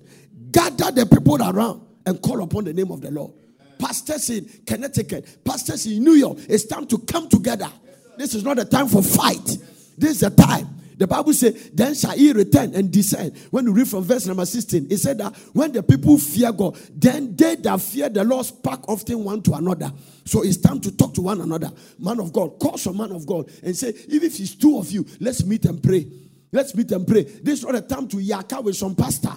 Gather 0.50 0.90
the 0.90 1.07
people 1.07 1.37
around 1.43 1.83
and 2.07 2.21
call 2.21 2.43
upon 2.43 2.64
the 2.64 2.73
name 2.73 2.90
of 2.90 3.02
the 3.02 3.11
Lord. 3.11 3.33
Pastors 3.78 4.31
in 4.31 4.49
Connecticut, 4.66 5.45
pastors 5.45 5.87
in 5.87 6.02
New 6.02 6.14
York, 6.14 6.38
it's 6.49 6.64
time 6.64 6.87
to 6.87 6.99
come 6.99 7.28
together. 7.28 7.71
This 8.16 8.35
is 8.35 8.43
not 8.43 8.59
a 8.59 8.64
time 8.64 8.88
for 8.88 9.02
fight. 9.02 9.59
This 9.99 10.16
is 10.16 10.23
a 10.23 10.31
time. 10.31 10.69
The 10.97 11.07
Bible 11.07 11.35
says, 11.35 11.71
Then 11.75 11.95
shall 11.95 12.12
he 12.12 12.33
return 12.33 12.75
and 12.75 12.90
descend. 12.90 13.37
When 13.50 13.66
you 13.66 13.73
read 13.73 13.88
from 13.88 14.04
verse 14.04 14.26
number 14.26 14.47
16, 14.47 14.87
it 14.90 14.99
said 14.99 15.19
that 15.19 15.37
when 15.52 15.73
the 15.73 15.83
people 15.83 16.16
fear 16.16 16.50
God, 16.52 16.76
then 16.95 17.37
they 17.37 17.57
that 17.57 17.81
fear 17.81 18.09
the 18.09 18.25
Lord 18.25 18.47
spark 18.47 18.88
often 18.88 19.23
one 19.23 19.43
to 19.43 19.52
another. 19.54 19.93
So 20.25 20.45
it's 20.45 20.57
time 20.57 20.81
to 20.81 20.97
talk 20.97 21.12
to 21.14 21.21
one 21.23 21.43
another. 21.43 21.71
Man 21.99 22.21
of 22.21 22.33
God, 22.33 22.59
call 22.59 22.78
some 22.78 22.97
man 22.97 23.12
of 23.12 23.26
God 23.26 23.50
and 23.62 23.76
say, 23.76 23.93
Even 24.09 24.28
if 24.28 24.40
it's 24.40 24.54
two 24.54 24.78
of 24.78 24.90
you, 24.90 25.04
let's 25.21 25.45
meet 25.45 25.66
and 25.66 25.83
pray. 25.83 26.07
Let's 26.54 26.73
meet 26.76 26.92
and 26.92 27.04
pray. 27.04 27.25
This 27.25 27.58
is 27.58 27.64
not 27.64 27.75
a 27.75 27.80
time 27.80 28.06
to 28.06 28.20
yaka 28.20 28.61
with 28.61 28.76
some 28.76 28.94
pastor. 28.94 29.32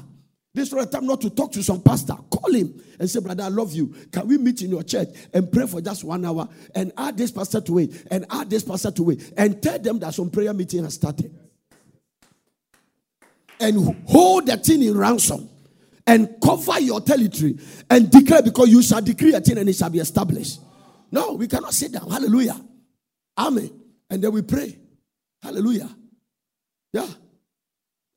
This 0.54 0.68
is 0.68 0.74
not 0.76 0.88
a 0.88 0.88
time 0.88 1.08
not 1.08 1.20
to 1.22 1.32
talk 1.32 1.52
to 1.54 1.64
some 1.64 1.82
pastor. 1.82 2.14
Call 2.14 2.54
him 2.54 2.80
and 3.00 3.10
say, 3.10 3.20
Brother, 3.20 3.42
I 3.42 3.48
love 3.48 3.74
you. 3.74 3.88
Can 4.12 4.28
we 4.28 4.38
meet 4.38 4.62
in 4.62 4.70
your 4.70 4.84
church 4.84 5.10
and 5.34 5.52
pray 5.52 5.66
for 5.66 5.82
just 5.82 6.04
one 6.04 6.24
hour 6.24 6.48
and 6.76 6.92
add 6.96 7.18
this 7.18 7.32
pastor 7.32 7.60
to 7.60 7.80
it 7.80 8.06
and 8.12 8.28
add 8.30 8.52
this 8.52 8.64
pastor 8.64 8.92
to 8.92 9.10
it 9.10 9.34
and 9.36 9.60
tell 9.64 9.80
them 9.80 9.98
that 9.98 10.14
some 10.14 10.30
prayer 10.30 10.54
meeting 10.54 10.84
has 10.84 10.94
started? 10.94 11.36
And 13.60 14.00
hold 14.08 14.46
the 14.46 14.58
thing 14.58 14.84
in 14.84 14.96
ransom 14.96 15.50
and 16.06 16.36
cover 16.40 16.80
your 16.80 17.02
territory 17.02 17.58
and 17.90 18.12
declare 18.12 18.44
because 18.44 18.70
you 18.70 18.84
shall 18.84 19.02
decree 19.02 19.34
a 19.34 19.42
thing 19.42 19.58
and 19.58 19.68
it 19.68 19.76
shall 19.76 19.90
be 19.90 19.98
established. 19.98 20.62
No, 21.12 21.34
we 21.34 21.48
cannot 21.48 21.74
sit 21.74 21.94
down. 21.94 22.12
Hallelujah. 22.12 22.62
Amen. 23.40 23.72
And 24.08 24.24
then 24.24 24.32
we 24.32 24.44
pray. 24.44 24.78
Hallelujah. 25.42 25.90
Yeah. 26.94 27.08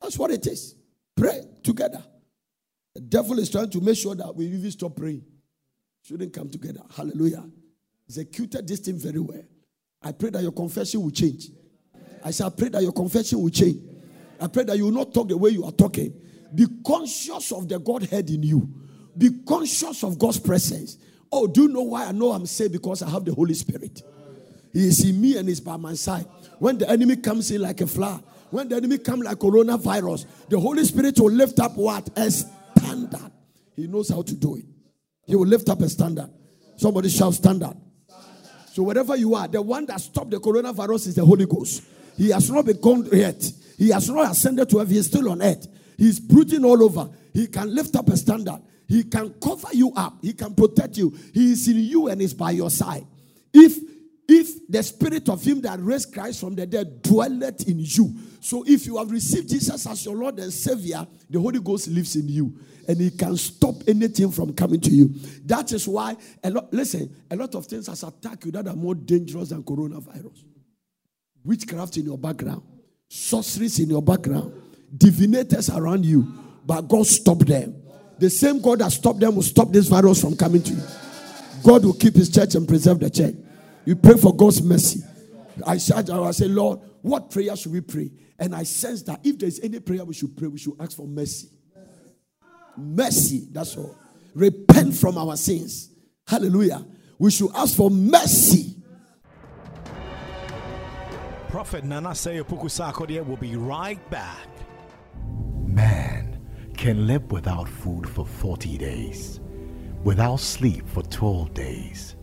That's 0.00 0.18
what 0.18 0.30
it 0.30 0.46
is. 0.46 0.74
Pray 1.16 1.42
together. 1.62 2.02
The 2.94 3.00
devil 3.02 3.38
is 3.38 3.50
trying 3.50 3.70
to 3.70 3.80
make 3.80 3.96
sure 3.96 4.14
that 4.14 4.34
we 4.34 4.46
even 4.46 4.70
stop 4.70 4.96
praying. 4.96 5.24
Shouldn't 6.02 6.32
come 6.32 6.48
together. 6.48 6.80
Hallelujah. 6.96 7.44
Executed 8.08 8.66
this 8.66 8.80
thing 8.80 8.98
very 8.98 9.20
well. 9.20 9.42
I 10.02 10.12
pray 10.12 10.30
that 10.30 10.42
your 10.42 10.52
confession 10.52 11.02
will 11.02 11.10
change. 11.10 11.48
I 12.24 12.30
shall 12.30 12.50
pray 12.50 12.68
that 12.70 12.82
your 12.82 12.92
confession 12.92 13.40
will 13.40 13.50
change. 13.50 13.82
I 14.40 14.46
pray 14.46 14.64
that 14.64 14.76
you 14.76 14.84
will 14.84 14.92
not 14.92 15.12
talk 15.12 15.28
the 15.28 15.36
way 15.36 15.50
you 15.50 15.64
are 15.64 15.72
talking. 15.72 16.12
Be 16.54 16.66
conscious 16.84 17.52
of 17.52 17.68
the 17.68 17.78
Godhead 17.78 18.30
in 18.30 18.42
you. 18.42 18.68
Be 19.16 19.30
conscious 19.46 20.02
of 20.02 20.18
God's 20.18 20.40
presence. 20.40 20.96
Oh, 21.30 21.46
do 21.46 21.62
you 21.62 21.68
know 21.68 21.82
why 21.82 22.06
I 22.06 22.12
know 22.12 22.32
I'm 22.32 22.46
saved? 22.46 22.72
Because 22.72 23.02
I 23.02 23.10
have 23.10 23.24
the 23.24 23.34
Holy 23.34 23.54
Spirit. 23.54 24.02
He 24.72 24.88
is 24.88 25.04
in 25.08 25.20
me 25.20 25.36
and 25.36 25.48
is 25.48 25.60
by 25.60 25.76
my 25.76 25.94
side. 25.94 26.26
When 26.58 26.78
the 26.78 26.88
enemy 26.88 27.16
comes 27.16 27.50
in 27.50 27.60
like 27.60 27.80
a 27.80 27.86
flood, 27.86 28.22
when 28.50 28.68
the 28.68 28.76
enemy 28.76 28.98
come 28.98 29.20
like 29.20 29.38
coronavirus, 29.38 30.26
the 30.48 30.58
Holy 30.58 30.84
Spirit 30.84 31.18
will 31.18 31.30
lift 31.30 31.58
up 31.60 31.76
what? 31.76 32.08
A 32.16 32.30
standard. 32.30 33.30
He 33.76 33.86
knows 33.86 34.10
how 34.10 34.22
to 34.22 34.34
do 34.34 34.56
it. 34.56 34.64
He 35.26 35.36
will 35.36 35.46
lift 35.46 35.68
up 35.68 35.80
a 35.80 35.88
standard. 35.88 36.30
Somebody 36.76 37.08
shout 37.08 37.34
standard. 37.34 37.76
So 38.72 38.82
wherever 38.82 39.16
you 39.16 39.34
are, 39.34 39.48
the 39.48 39.60
one 39.62 39.86
that 39.86 40.00
stopped 40.00 40.30
the 40.30 40.38
coronavirus 40.38 41.08
is 41.08 41.14
the 41.14 41.24
Holy 41.24 41.46
Ghost. 41.46 41.82
He 42.16 42.30
has 42.30 42.50
not 42.50 42.64
been 42.66 42.80
gone 42.80 43.08
yet. 43.12 43.42
He 43.78 43.90
has 43.90 44.08
not 44.08 44.30
ascended 44.30 44.68
to 44.70 44.78
heaven. 44.78 44.92
He 44.92 44.98
is 44.98 45.06
still 45.06 45.30
on 45.30 45.42
earth. 45.42 45.66
He's 45.96 46.20
brooding 46.20 46.64
all 46.64 46.82
over. 46.82 47.08
He 47.32 47.46
can 47.46 47.74
lift 47.74 47.96
up 47.96 48.08
a 48.08 48.16
standard. 48.16 48.60
He 48.88 49.04
can 49.04 49.34
cover 49.42 49.68
you 49.72 49.92
up. 49.94 50.18
He 50.20 50.32
can 50.32 50.54
protect 50.54 50.96
you. 50.96 51.16
He 51.32 51.52
is 51.52 51.68
in 51.68 51.78
you 51.78 52.08
and 52.08 52.20
is 52.20 52.34
by 52.34 52.50
your 52.50 52.70
side. 52.70 53.06
If 53.52 53.78
if 54.28 54.68
the 54.68 54.82
spirit 54.82 55.28
of 55.28 55.42
him 55.42 55.60
that 55.62 55.80
raised 55.80 56.12
Christ 56.12 56.40
from 56.40 56.54
the 56.54 56.64
dead 56.64 57.02
dwelleth 57.02 57.68
in 57.68 57.80
you. 57.80 58.14
So 58.40 58.64
if 58.66 58.86
you 58.86 58.96
have 58.96 59.10
received 59.10 59.50
Jesus 59.50 59.86
as 59.86 60.04
your 60.04 60.16
Lord 60.16 60.38
and 60.38 60.52
Savior, 60.52 61.06
the 61.28 61.38
Holy 61.38 61.60
Ghost 61.60 61.88
lives 61.88 62.16
in 62.16 62.28
you 62.28 62.58
and 62.88 62.98
he 62.98 63.10
can 63.10 63.36
stop 63.36 63.76
anything 63.86 64.32
from 64.32 64.54
coming 64.54 64.80
to 64.80 64.90
you. 64.90 65.10
That 65.44 65.72
is 65.72 65.86
why 65.86 66.16
a 66.42 66.50
lot 66.50 66.72
listen, 66.72 67.14
a 67.30 67.36
lot 67.36 67.54
of 67.54 67.66
things 67.66 67.86
has 67.86 68.02
attacked 68.02 68.46
you 68.46 68.52
that 68.52 68.66
are 68.66 68.74
more 68.74 68.94
dangerous 68.94 69.50
than 69.50 69.62
coronavirus. 69.62 70.42
Witchcraft 71.44 71.98
in 71.98 72.06
your 72.06 72.18
background, 72.18 72.62
sorceries 73.08 73.78
in 73.78 73.90
your 73.90 74.02
background, 74.02 74.52
divinators 74.96 75.74
around 75.74 76.04
you, 76.04 76.26
but 76.66 76.82
God 76.82 77.06
stopped 77.06 77.46
them. 77.46 77.74
The 78.18 78.30
same 78.30 78.60
God 78.60 78.80
that 78.80 78.92
stopped 78.92 79.20
them 79.20 79.36
will 79.36 79.42
stop 79.42 79.70
this 79.70 79.88
virus 79.88 80.20
from 80.20 80.36
coming 80.36 80.62
to 80.62 80.72
you. 80.72 80.82
God 81.62 81.84
will 81.84 81.94
keep 81.94 82.14
his 82.14 82.30
church 82.30 82.54
and 82.54 82.66
preserve 82.66 83.00
the 83.00 83.10
church. 83.10 83.34
You 83.84 83.96
pray 83.96 84.16
for 84.16 84.34
God's 84.34 84.62
mercy. 84.62 85.02
I 85.66 85.78
said, 85.78 86.10
I 86.10 86.30
say, 86.30 86.46
Lord, 86.46 86.80
what 87.02 87.30
prayer 87.30 87.56
should 87.56 87.72
we 87.72 87.80
pray? 87.80 88.10
And 88.38 88.54
I 88.54 88.62
sense 88.62 89.02
that 89.04 89.20
if 89.24 89.38
there's 89.38 89.60
any 89.60 89.80
prayer 89.80 90.04
we 90.04 90.14
should 90.14 90.36
pray, 90.36 90.48
we 90.48 90.58
should 90.58 90.74
ask 90.80 90.96
for 90.96 91.06
mercy. 91.06 91.50
Mercy, 92.76 93.48
that's 93.50 93.76
all. 93.76 93.96
Repent 94.34 94.94
from 94.94 95.18
our 95.18 95.36
sins. 95.36 95.90
Hallelujah. 96.26 96.86
We 97.18 97.30
should 97.30 97.50
ask 97.54 97.76
for 97.76 97.90
mercy. 97.90 98.76
Prophet 101.48 101.84
Nana 101.84 102.10
Seyopuku 102.10 102.70
Sarkodie 102.70 103.26
will 103.26 103.36
be 103.36 103.56
right 103.56 104.08
back. 104.08 104.48
Man 105.66 106.40
can 106.76 107.06
live 107.06 107.30
without 107.32 107.68
food 107.68 108.08
for 108.08 108.24
40 108.24 108.78
days, 108.78 109.40
without 110.04 110.36
sleep 110.36 110.88
for 110.88 111.02
12 111.02 111.52
days, 111.52 112.14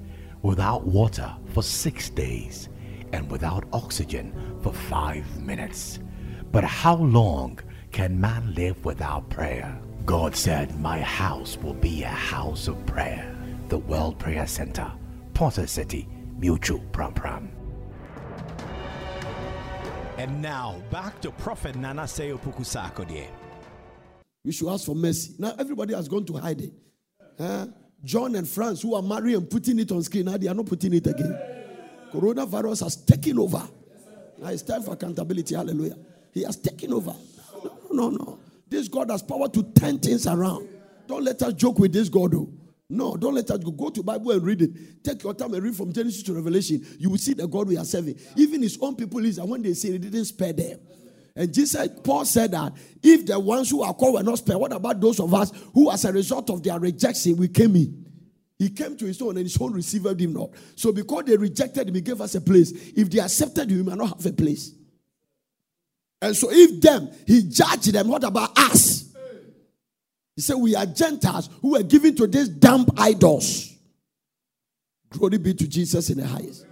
without 0.42 0.86
water 0.88 1.36
for 1.48 1.62
6 1.62 2.10
days, 2.12 2.70
and 3.14 3.30
without 3.30 3.66
oxygen 3.74 4.34
for 4.62 4.74
5 4.74 5.42
minutes. 5.42 6.00
But 6.52 6.64
how 6.64 6.96
long 6.96 7.60
can 7.92 8.20
man 8.20 8.54
live 8.54 8.84
without 8.86 9.30
prayer? 9.30 9.80
God 10.06 10.36
said, 10.36 10.80
My 10.80 11.00
house 11.00 11.58
will 11.58 11.74
be 11.74 12.04
a 12.04 12.08
house 12.08 12.68
of 12.68 12.86
prayer. 12.86 13.36
The 13.68 13.78
World 13.78 14.18
Prayer 14.18 14.48
Center, 14.48 14.90
Potter 15.34 15.68
City, 15.68 16.08
Mutual 16.38 16.80
Pram 16.92 17.14
Pram. 17.14 17.52
And 20.18 20.42
now, 20.42 20.82
back 20.90 21.20
to 21.22 21.32
Prophet 21.32 21.76
Nana 21.76 22.04
Seyo 22.04 22.40
Pukusakode. 22.40 23.28
We 24.46 24.52
should 24.52 24.70
ask 24.70 24.86
for 24.86 24.96
mercy. 24.96 25.36
Now 25.38 25.54
everybody 25.60 25.94
has 25.94 26.08
gone 26.08 26.26
to 26.26 26.34
hide 26.38 26.62
it. 26.62 26.74
Huh? 27.38 27.68
John 28.04 28.36
and 28.36 28.48
France, 28.48 28.82
who 28.82 28.96
are 28.96 29.02
married 29.02 29.36
and 29.36 29.50
putting 29.50 29.78
it 29.80 29.92
on 29.92 30.02
screen, 30.04 30.26
now 30.26 30.38
they 30.38 30.48
are 30.48 30.56
not 30.56 30.66
putting 30.66 30.94
it 30.94 31.06
again. 31.06 31.57
Coronavirus 32.12 32.84
has 32.84 32.96
taken 32.96 33.40
over. 33.40 33.62
Now 34.38 34.50
it's 34.50 34.62
time 34.62 34.84
for 34.84 34.94
accountability. 34.94 35.56
Hallelujah. 35.56 35.98
He 36.32 36.44
has 36.44 36.56
taken 36.58 36.94
over. 36.94 37.16
No, 37.92 38.10
no, 38.10 38.10
no. 38.10 38.40
This 38.70 38.88
God 38.88 39.10
has 39.10 39.22
power 39.22 39.50
to 39.50 39.64
turn 39.74 40.00
things 40.00 40.28
around. 40.28 40.68
Don't 41.08 41.24
let 41.24 41.42
us 41.42 41.54
joke 41.54 41.80
with 41.80 41.94
this 41.94 42.10
God. 42.10 42.32
Though. 42.32 42.50
No, 42.90 43.18
don't 43.18 43.34
let 43.34 43.50
us 43.52 43.58
go. 43.58 43.72
Go 43.72 43.90
to 43.90 44.04
Bible 44.04 44.32
and 44.32 44.44
read 44.44 44.62
it. 44.62 45.04
Take 45.04 45.24
your 45.24 45.34
time 45.34 45.54
and 45.54 45.64
read 45.64 45.76
from 45.76 45.92
Genesis 45.92 46.24
to 46.24 46.34
Revelation. 46.34 46.86
You 47.00 47.10
will 47.10 47.18
see 47.18 47.34
the 47.34 47.48
God 47.48 47.68
we 47.68 47.78
are 47.78 47.86
serving. 47.86 48.18
Even 48.36 48.62
his 48.62 48.78
own 48.82 48.96
people 48.96 49.24
is 49.26 49.38
and 49.38 49.50
when 49.50 49.62
they 49.62 49.74
say 49.74 49.92
he 49.92 49.98
didn't 49.98 50.26
spare 50.26 50.54
them. 50.54 50.80
And 51.36 51.54
Jesus, 51.54 51.88
Paul 52.04 52.26
said 52.26 52.52
that 52.52 52.74
if 53.04 53.26
the 53.26 53.40
ones 53.40 53.70
who 53.70 53.84
are 53.84 53.94
called 53.94 54.16
were 54.16 54.24
not 54.24 54.40
spared, 54.40 54.60
what 54.60 54.74
about 54.74 55.00
those 55.00 55.20
of 55.20 55.34
us 55.34 55.52
who, 55.74 55.92
as 55.92 56.04
a 56.06 56.12
result 56.12 56.50
of 56.50 56.64
their 56.64 56.80
rejection, 56.80 57.36
we 57.38 57.48
came 57.48 57.76
in? 57.76 58.07
He 58.60 58.70
came 58.70 58.98
to 58.98 59.06
his 59.06 59.22
own 59.22 59.38
and 59.38 59.46
his 59.46 59.58
own 59.62 59.74
received 59.74 60.20
him 60.20 60.34
not. 60.34 60.50
So 60.76 60.92
because 60.92 61.26
they 61.26 61.38
rejected 61.38 61.88
him, 61.88 61.96
he 61.96 62.02
gave 62.02 62.20
us 62.20 62.34
a 62.36 62.42
place. 62.42 62.72
If 62.72 63.10
they 63.10 63.20
accepted 63.20 63.70
him, 63.70 63.78
we 63.78 63.84
might 63.84 63.98
not 63.98 64.18
have 64.18 64.26
a 64.26 64.34
place. 64.34 64.72
And 66.22 66.36
so 66.36 66.50
if 66.52 66.82
them, 66.82 67.12
he 67.28 67.44
judged 67.44 67.94
them, 67.94 68.08
what 68.08 68.24
about 68.24 68.58
us? 68.58 69.08
He 70.38 70.42
said, 70.44 70.56
We 70.56 70.76
are 70.76 70.86
Gentiles 70.86 71.50
who 71.62 71.72
were 71.72 71.84
given 71.84 72.16
to 72.16 72.28
these 72.28 72.48
damn 72.48 72.86
idols. 72.96 73.74
Glory 75.10 75.40
be 75.40 75.54
to 75.56 75.68
Jesus 75.68 76.10
in 76.12 76.20
the 76.20 76.28
highest. 76.28 76.66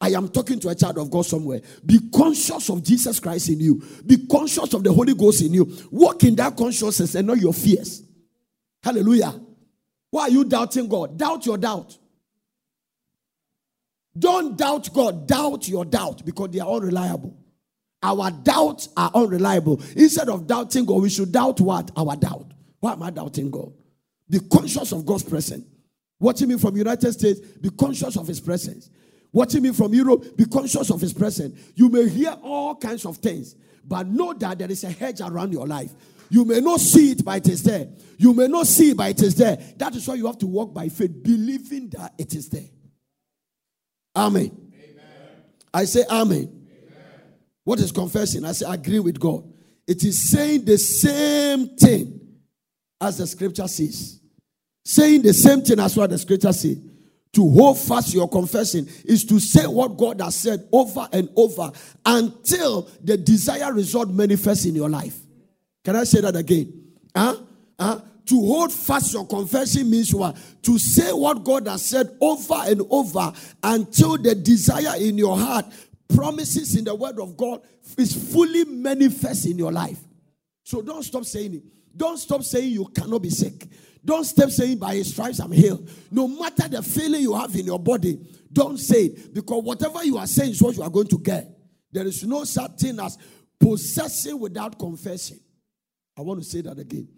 I 0.00 0.10
am 0.10 0.28
talking 0.28 0.58
to 0.60 0.68
a 0.68 0.74
child 0.74 0.96
of 0.98 1.10
God 1.10 1.26
somewhere. 1.26 1.60
Be 1.84 1.98
conscious 2.14 2.70
of 2.70 2.82
Jesus 2.82 3.20
Christ 3.20 3.50
in 3.50 3.60
you. 3.60 3.82
Be 4.06 4.26
conscious 4.26 4.72
of 4.72 4.82
the 4.82 4.92
Holy 4.92 5.14
Ghost 5.14 5.42
in 5.42 5.52
you. 5.52 5.76
Walk 5.90 6.22
in 6.24 6.36
that 6.36 6.56
consciousness 6.56 7.16
and 7.16 7.26
not 7.26 7.38
your 7.38 7.52
fears. 7.52 8.02
Hallelujah. 8.82 9.34
Why 10.10 10.22
are 10.22 10.30
you 10.30 10.44
doubting 10.44 10.88
God? 10.88 11.16
Doubt 11.16 11.46
your 11.46 11.58
doubt. 11.58 11.96
Don't 14.18 14.56
doubt 14.56 14.92
God. 14.92 15.26
Doubt 15.26 15.68
your 15.68 15.84
doubt 15.84 16.24
because 16.24 16.50
they 16.50 16.60
are 16.60 16.68
unreliable. 16.68 17.36
Our 18.02 18.30
doubts 18.30 18.88
are 18.96 19.10
unreliable. 19.14 19.80
Instead 19.94 20.28
of 20.28 20.46
doubting 20.46 20.84
God, 20.84 21.02
we 21.02 21.10
should 21.10 21.32
doubt 21.32 21.60
what? 21.60 21.90
Our 21.96 22.16
doubt. 22.16 22.52
Why 22.80 22.92
am 22.92 23.02
I 23.02 23.10
doubting 23.10 23.50
God? 23.50 23.72
Be 24.28 24.40
conscious 24.40 24.92
of 24.92 25.04
God's 25.04 25.24
presence. 25.24 25.66
Watching 26.18 26.48
me 26.48 26.58
from 26.58 26.76
United 26.76 27.12
States, 27.12 27.40
be 27.40 27.70
conscious 27.70 28.16
of 28.16 28.26
His 28.26 28.40
presence. 28.40 28.90
Watching 29.32 29.62
me 29.62 29.72
from 29.72 29.94
Europe, 29.94 30.36
be 30.36 30.44
conscious 30.44 30.90
of 30.90 31.00
His 31.00 31.12
presence. 31.12 31.72
You 31.74 31.88
may 31.88 32.08
hear 32.08 32.36
all 32.42 32.74
kinds 32.76 33.06
of 33.06 33.18
things, 33.18 33.54
but 33.84 34.06
know 34.06 34.32
that 34.34 34.58
there 34.58 34.70
is 34.70 34.84
a 34.84 34.90
hedge 34.90 35.20
around 35.20 35.52
your 35.52 35.66
life. 35.66 35.92
You 36.30 36.44
may 36.44 36.60
not 36.60 36.80
see 36.80 37.10
it, 37.10 37.24
but 37.24 37.38
it 37.38 37.52
is 37.52 37.62
there. 37.64 37.88
You 38.16 38.32
may 38.32 38.46
not 38.46 38.66
see 38.66 38.90
it, 38.90 38.96
but 38.96 39.10
it 39.10 39.20
is 39.22 39.34
there. 39.34 39.56
That 39.76 39.96
is 39.96 40.06
why 40.06 40.14
you 40.14 40.26
have 40.26 40.38
to 40.38 40.46
walk 40.46 40.72
by 40.72 40.88
faith, 40.88 41.22
believing 41.22 41.88
that 41.90 42.14
it 42.16 42.34
is 42.34 42.48
there. 42.48 42.68
Amen. 44.14 44.44
amen. 44.44 45.04
I 45.74 45.84
say 45.84 46.04
amen. 46.08 46.38
amen. 46.38 46.68
What 47.64 47.80
is 47.80 47.90
confessing? 47.90 48.44
I 48.44 48.52
say 48.52 48.66
agree 48.68 49.00
with 49.00 49.18
God. 49.18 49.44
It 49.86 50.04
is 50.04 50.30
saying 50.30 50.64
the 50.64 50.78
same 50.78 51.76
thing 51.76 52.20
as 53.00 53.18
the 53.18 53.26
scripture 53.26 53.66
says. 53.66 54.20
Saying 54.84 55.22
the 55.22 55.34
same 55.34 55.62
thing 55.62 55.80
as 55.80 55.96
what 55.96 56.10
the 56.10 56.18
scripture 56.18 56.52
says. 56.52 56.78
To 57.32 57.48
hold 57.48 57.78
fast 57.78 58.12
your 58.12 58.28
confession 58.28 58.88
is 59.04 59.24
to 59.24 59.38
say 59.38 59.64
what 59.66 59.96
God 59.96 60.20
has 60.20 60.36
said 60.36 60.68
over 60.72 61.08
and 61.12 61.28
over 61.36 61.70
until 62.04 62.88
the 63.02 63.16
desired 63.16 63.74
result 63.74 64.10
manifests 64.10 64.66
in 64.66 64.74
your 64.74 64.90
life. 64.90 65.16
Can 65.84 65.96
I 65.96 66.04
say 66.04 66.20
that 66.20 66.36
again? 66.36 66.72
Huh? 67.14 67.36
Huh? 67.78 68.00
To 68.26 68.46
hold 68.46 68.72
fast 68.72 69.12
your 69.12 69.26
confession 69.26 69.90
means 69.90 70.14
what? 70.14 70.36
To 70.62 70.78
say 70.78 71.12
what 71.12 71.42
God 71.42 71.66
has 71.66 71.84
said 71.84 72.16
over 72.20 72.54
and 72.66 72.82
over 72.90 73.32
until 73.62 74.18
the 74.18 74.34
desire 74.34 74.96
in 74.98 75.18
your 75.18 75.36
heart, 75.36 75.66
promises 76.14 76.76
in 76.76 76.84
the 76.84 76.94
word 76.94 77.18
of 77.18 77.36
God, 77.36 77.62
is 77.96 78.32
fully 78.32 78.64
manifest 78.64 79.46
in 79.46 79.58
your 79.58 79.72
life. 79.72 79.98
So 80.62 80.82
don't 80.82 81.02
stop 81.02 81.24
saying 81.24 81.54
it. 81.54 81.62
Don't 81.96 82.18
stop 82.18 82.42
saying 82.44 82.70
you 82.70 82.86
cannot 82.86 83.22
be 83.22 83.30
sick. 83.30 83.66
Don't 84.04 84.24
stop 84.24 84.50
saying 84.50 84.78
by 84.78 84.94
his 84.94 85.10
stripes 85.10 85.40
I'm 85.40 85.52
healed. 85.52 85.90
No 86.10 86.28
matter 86.28 86.68
the 86.68 86.82
feeling 86.82 87.22
you 87.22 87.34
have 87.34 87.54
in 87.56 87.66
your 87.66 87.80
body, 87.80 88.18
don't 88.52 88.78
say 88.78 89.06
it 89.06 89.34
because 89.34 89.62
whatever 89.64 90.04
you 90.04 90.18
are 90.18 90.26
saying 90.26 90.52
is 90.52 90.62
what 90.62 90.76
you 90.76 90.82
are 90.82 90.90
going 90.90 91.08
to 91.08 91.18
get. 91.18 91.48
There 91.92 92.06
is 92.06 92.24
no 92.24 92.44
such 92.44 92.78
thing 92.78 93.00
as 93.00 93.18
possessing 93.58 94.38
without 94.38 94.78
confessing. 94.78 95.40
I 96.20 96.22
want 96.22 96.42
to 96.42 96.44
say 96.44 96.60
that 96.60 96.78
again. 96.78 97.08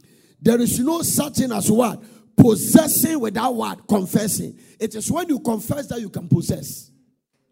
There 0.40 0.60
is 0.60 0.78
no 0.78 1.02
such 1.02 1.38
thing 1.38 1.50
as 1.50 1.68
what? 1.68 2.00
Possessing 2.36 3.18
without 3.18 3.52
what? 3.52 3.88
Confessing. 3.88 4.56
It 4.78 4.94
is 4.94 5.10
when 5.10 5.28
you 5.28 5.40
confess 5.40 5.88
that 5.88 6.00
you 6.00 6.08
can 6.08 6.28
possess. 6.28 6.92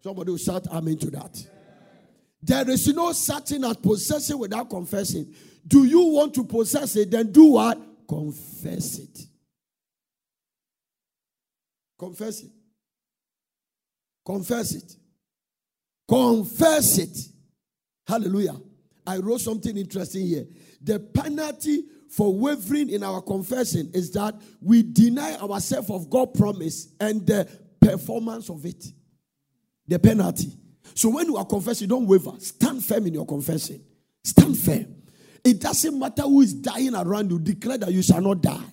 Somebody 0.01 0.31
will 0.31 0.37
shout 0.37 0.65
amen 0.67 0.97
to 0.99 1.11
that. 1.11 1.45
There 2.41 2.69
is 2.69 2.87
no 2.87 3.11
such 3.11 3.49
thing 3.49 3.65
as 3.65 3.75
possessing 3.75 4.39
without 4.39 4.69
confessing. 4.69 5.35
Do 5.67 5.83
you 5.83 6.05
want 6.05 6.33
to 6.35 6.45
possess 6.45 6.95
it? 6.95 7.11
Then 7.11 7.33
do 7.33 7.47
what? 7.47 7.77
Confess 8.07 8.99
it. 8.99 9.19
Confess 11.99 12.43
it. 12.43 12.51
Confess 14.25 14.75
it. 14.75 14.95
Confess 16.07 16.97
it. 16.97 17.17
Hallelujah. 18.07 18.55
I 19.05 19.17
wrote 19.17 19.41
something 19.41 19.75
interesting 19.75 20.27
here. 20.27 20.47
The 20.83 20.99
penalty 20.99 21.83
for 22.09 22.33
wavering 22.33 22.89
in 22.89 23.03
our 23.03 23.21
confession 23.21 23.89
is 23.93 24.11
that 24.11 24.35
we 24.61 24.83
deny 24.83 25.35
ourselves 25.35 25.89
of 25.89 26.09
God's 26.09 26.37
promise 26.39 26.89
and 26.99 27.25
the 27.25 27.47
performance 27.79 28.49
of 28.49 28.65
it. 28.65 28.85
The 29.87 29.99
penalty. 29.99 30.51
So 30.93 31.09
when 31.09 31.27
you 31.27 31.37
are 31.37 31.45
confessing, 31.45 31.87
don't 31.87 32.05
waver. 32.05 32.33
Stand 32.39 32.83
firm 32.83 33.07
in 33.07 33.13
your 33.13 33.25
confession. 33.25 33.81
Stand 34.23 34.57
firm. 34.59 34.95
It 35.43 35.59
doesn't 35.59 35.97
matter 35.97 36.23
who 36.23 36.41
is 36.41 36.53
dying 36.53 36.93
around 36.93 37.31
you, 37.31 37.39
declare 37.39 37.77
that 37.79 37.91
you 37.91 38.01
shall 38.01 38.21
not 38.21 38.41
die. 38.41 38.63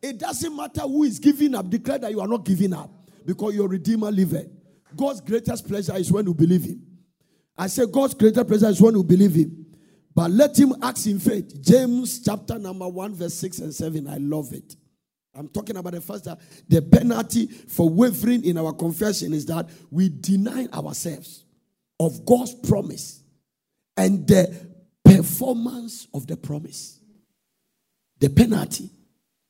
It 0.00 0.18
doesn't 0.18 0.54
matter 0.54 0.82
who 0.82 1.02
is 1.02 1.18
giving 1.18 1.54
up, 1.54 1.68
declare 1.68 1.98
that 1.98 2.10
you 2.10 2.20
are 2.20 2.28
not 2.28 2.44
giving 2.44 2.72
up 2.72 2.90
because 3.24 3.54
your 3.54 3.68
Redeemer 3.68 4.10
liveth. 4.10 4.48
God's 4.96 5.20
greatest 5.20 5.66
pleasure 5.66 5.96
is 5.96 6.12
when 6.12 6.26
you 6.26 6.34
believe 6.34 6.64
Him. 6.64 6.82
I 7.56 7.66
say 7.66 7.84
God's 7.86 8.14
greatest 8.14 8.46
pleasure 8.46 8.68
is 8.68 8.80
when 8.80 8.94
you 8.94 9.02
believe 9.02 9.34
Him. 9.34 9.66
But 10.18 10.32
let 10.32 10.58
him 10.58 10.74
act 10.82 11.06
in 11.06 11.20
faith. 11.20 11.62
James 11.62 12.20
chapter 12.24 12.58
number 12.58 12.88
1, 12.88 13.14
verse 13.14 13.34
6 13.34 13.60
and 13.60 13.72
7. 13.72 14.08
I 14.08 14.16
love 14.16 14.52
it. 14.52 14.74
I'm 15.32 15.46
talking 15.46 15.76
about 15.76 15.92
the 15.92 16.00
first 16.00 16.24
that 16.24 16.40
the 16.66 16.82
penalty 16.82 17.46
for 17.46 17.88
wavering 17.88 18.44
in 18.44 18.58
our 18.58 18.72
confession 18.72 19.32
is 19.32 19.46
that 19.46 19.70
we 19.92 20.08
deny 20.08 20.66
ourselves 20.74 21.44
of 22.00 22.26
God's 22.26 22.52
promise 22.52 23.22
and 23.96 24.26
the 24.26 24.52
performance 25.04 26.08
of 26.12 26.26
the 26.26 26.36
promise. 26.36 26.98
The 28.18 28.30
penalty. 28.30 28.90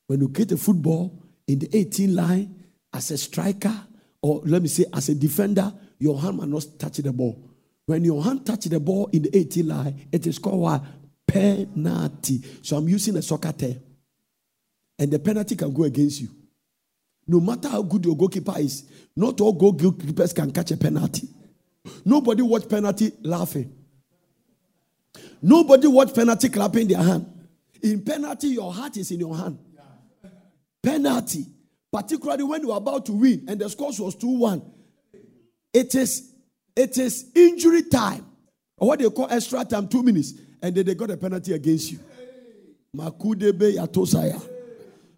When 0.07 0.21
you 0.21 0.29
get 0.29 0.53
a 0.53 0.59
football 0.59 1.25
in 1.47 1.61
the 1.61 1.75
18 1.75 2.15
line 2.15 2.63
as 2.93 3.11
a 3.11 3.17
striker, 3.17 3.75
or 4.21 4.43
let 4.45 4.61
me 4.61 4.69
say 4.69 4.85
as 4.93 5.09
a 5.09 5.15
defender, 5.15 5.73
your 5.99 6.21
hand 6.21 6.37
must 6.37 6.73
not 6.73 6.79
touch 6.79 6.99
the 6.99 7.11
ball. 7.11 7.48
When 7.89 8.05
your 8.05 8.23
hand 8.23 8.45
touch 8.45 8.67
the 8.67 8.79
ball 8.79 9.09
in 9.15 9.23
the 9.23 9.35
18 9.35 9.67
line, 9.67 10.09
it 10.13 10.27
is 10.27 10.39
called 10.39 10.61
what? 10.61 10.85
Penalty. 11.27 12.45
So 12.61 12.77
I'm 12.77 12.87
using 12.87 13.17
a 13.17 13.23
soccer 13.23 13.51
term. 13.51 13.81
And 14.99 15.11
the 15.11 15.19
penalty 15.19 15.57
can 15.57 15.73
go 15.73 15.85
against 15.85 16.21
you. 16.21 16.29
No 17.27 17.41
matter 17.41 17.67
how 17.71 17.81
good 17.81 18.05
your 18.05 18.15
goalkeeper 18.15 18.59
is, 18.59 18.85
not 19.17 19.41
all 19.41 19.59
goalkeepers 19.59 20.35
can 20.35 20.51
catch 20.51 20.71
a 20.73 20.77
penalty. 20.77 21.31
Nobody 22.05 22.43
watch 22.43 22.69
penalty 22.69 23.11
laughing. 23.23 23.73
Nobody 25.41 25.87
watch 25.87 26.15
penalty 26.15 26.51
clapping 26.51 26.89
their 26.89 27.03
hand. 27.03 27.25
In 27.83 28.03
penalty, 28.03 28.49
your 28.49 28.71
heart 28.71 28.99
is 28.99 29.11
in 29.11 29.21
your 29.21 29.35
hand. 29.35 29.59
Penalty, 30.83 31.47
particularly 31.91 32.45
when 32.45 32.61
you 32.61 32.71
are 32.71 32.79
about 32.79 33.07
to 33.07 33.13
win 33.13 33.47
and 33.49 33.59
the 33.59 33.71
score 33.71 33.93
was 33.99 34.15
2 34.15 34.29
1, 34.29 34.63
it 35.73 35.95
is, 35.95 36.28
it 36.79 36.97
is 36.97 37.31
injury 37.35 37.83
time, 37.83 38.25
or 38.77 38.89
what 38.89 39.01
they 39.01 39.11
call 39.11 39.27
extra 39.31 39.65
time, 39.65 39.89
two 39.89 40.03
minutes, 40.03 40.35
and 40.63 40.75
then 40.75 40.87
they 40.87 40.95
got 40.95 41.11
a 41.11 41.17
penalty 41.17 41.53
against 41.53 41.91
you. 41.93 41.99
Makudebe. 42.97 44.49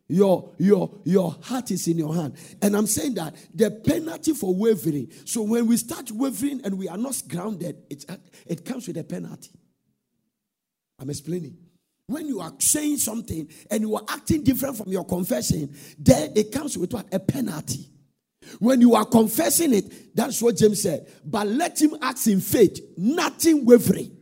Your, 0.08 0.50
your, 0.58 0.90
your 1.04 1.36
heart 1.42 1.70
is 1.70 1.86
in 1.86 1.98
your 1.98 2.12
hand. 2.12 2.34
And 2.60 2.76
I'm 2.76 2.88
saying 2.88 3.14
that 3.14 3.36
the 3.54 3.70
penalty 3.70 4.32
for 4.32 4.52
wavering. 4.52 5.08
So 5.24 5.42
when 5.42 5.68
we 5.68 5.76
start 5.76 6.10
wavering 6.10 6.62
and 6.64 6.76
we 6.76 6.88
are 6.88 6.96
not 6.96 7.22
grounded, 7.28 7.76
it, 7.88 8.04
it 8.44 8.64
comes 8.64 8.88
with 8.88 8.96
a 8.96 9.04
penalty. 9.04 9.50
I'm 10.98 11.10
explaining. 11.10 11.56
When 12.08 12.26
you 12.26 12.40
are 12.40 12.52
saying 12.58 12.96
something 12.96 13.48
and 13.70 13.82
you 13.82 13.94
are 13.94 14.02
acting 14.08 14.42
different 14.42 14.78
from 14.78 14.90
your 14.90 15.04
confession, 15.04 15.72
then 15.96 16.32
it 16.34 16.50
comes 16.50 16.76
with 16.76 16.92
what? 16.92 17.06
A 17.14 17.20
penalty. 17.20 17.88
When 18.58 18.80
you 18.80 18.94
are 18.94 19.04
confessing 19.04 19.74
it, 19.74 20.16
that's 20.16 20.42
what 20.42 20.56
James 20.56 20.82
said. 20.82 21.06
But 21.24 21.46
let 21.46 21.80
him 21.80 21.96
act 22.00 22.26
in 22.26 22.40
faith, 22.40 22.80
nothing 22.96 23.64
wavering. 23.64 24.16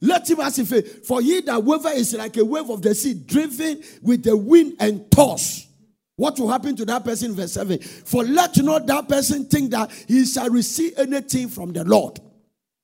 Let 0.00 0.28
him 0.28 0.40
ask 0.40 0.58
in 0.58 0.66
faith. 0.66 1.06
For 1.06 1.20
he 1.20 1.40
that 1.42 1.62
waver 1.62 1.90
is 1.90 2.14
like 2.14 2.36
a 2.36 2.44
wave 2.44 2.70
of 2.70 2.82
the 2.82 2.94
sea, 2.94 3.14
driven 3.14 3.82
with 4.02 4.24
the 4.24 4.36
wind 4.36 4.74
and 4.80 5.10
tossed. 5.10 5.68
What 6.16 6.38
will 6.38 6.48
happen 6.48 6.76
to 6.76 6.84
that 6.86 7.04
person, 7.04 7.34
verse 7.34 7.52
7? 7.52 7.78
For 7.78 8.24
let 8.24 8.56
not 8.58 8.86
that 8.86 9.08
person 9.08 9.46
think 9.46 9.70
that 9.70 9.90
he 10.06 10.26
shall 10.26 10.50
receive 10.50 10.98
anything 10.98 11.48
from 11.48 11.72
the 11.72 11.84
Lord. 11.84 12.18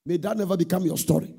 May 0.06 0.16
that 0.18 0.36
never 0.38 0.56
become 0.56 0.84
your 0.84 0.96
story. 0.96 1.34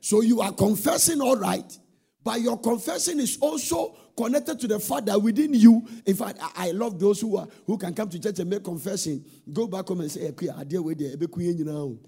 So 0.00 0.20
you 0.20 0.40
are 0.40 0.52
confessing 0.52 1.20
all 1.20 1.36
right, 1.36 1.78
but 2.22 2.40
your 2.40 2.58
confession 2.58 3.20
is 3.20 3.38
also 3.40 3.96
connected 4.16 4.58
to 4.60 4.66
the 4.66 4.80
fact 4.80 5.06
that 5.06 5.20
within 5.20 5.54
you, 5.54 5.86
in 6.04 6.14
fact, 6.14 6.38
I, 6.42 6.68
I 6.68 6.70
love 6.72 6.98
those 6.98 7.20
who 7.20 7.36
are 7.36 7.46
who 7.66 7.78
can 7.78 7.94
come 7.94 8.08
to 8.08 8.18
church 8.18 8.38
and 8.40 8.50
make 8.50 8.64
confession, 8.64 9.24
go 9.52 9.66
back 9.66 9.86
home 9.86 10.00
and 10.00 10.10
say, 10.10 10.32
hey, 10.38 10.48
I 10.48 10.64
deal 10.64 10.82
with 10.82 10.98
the 10.98 11.98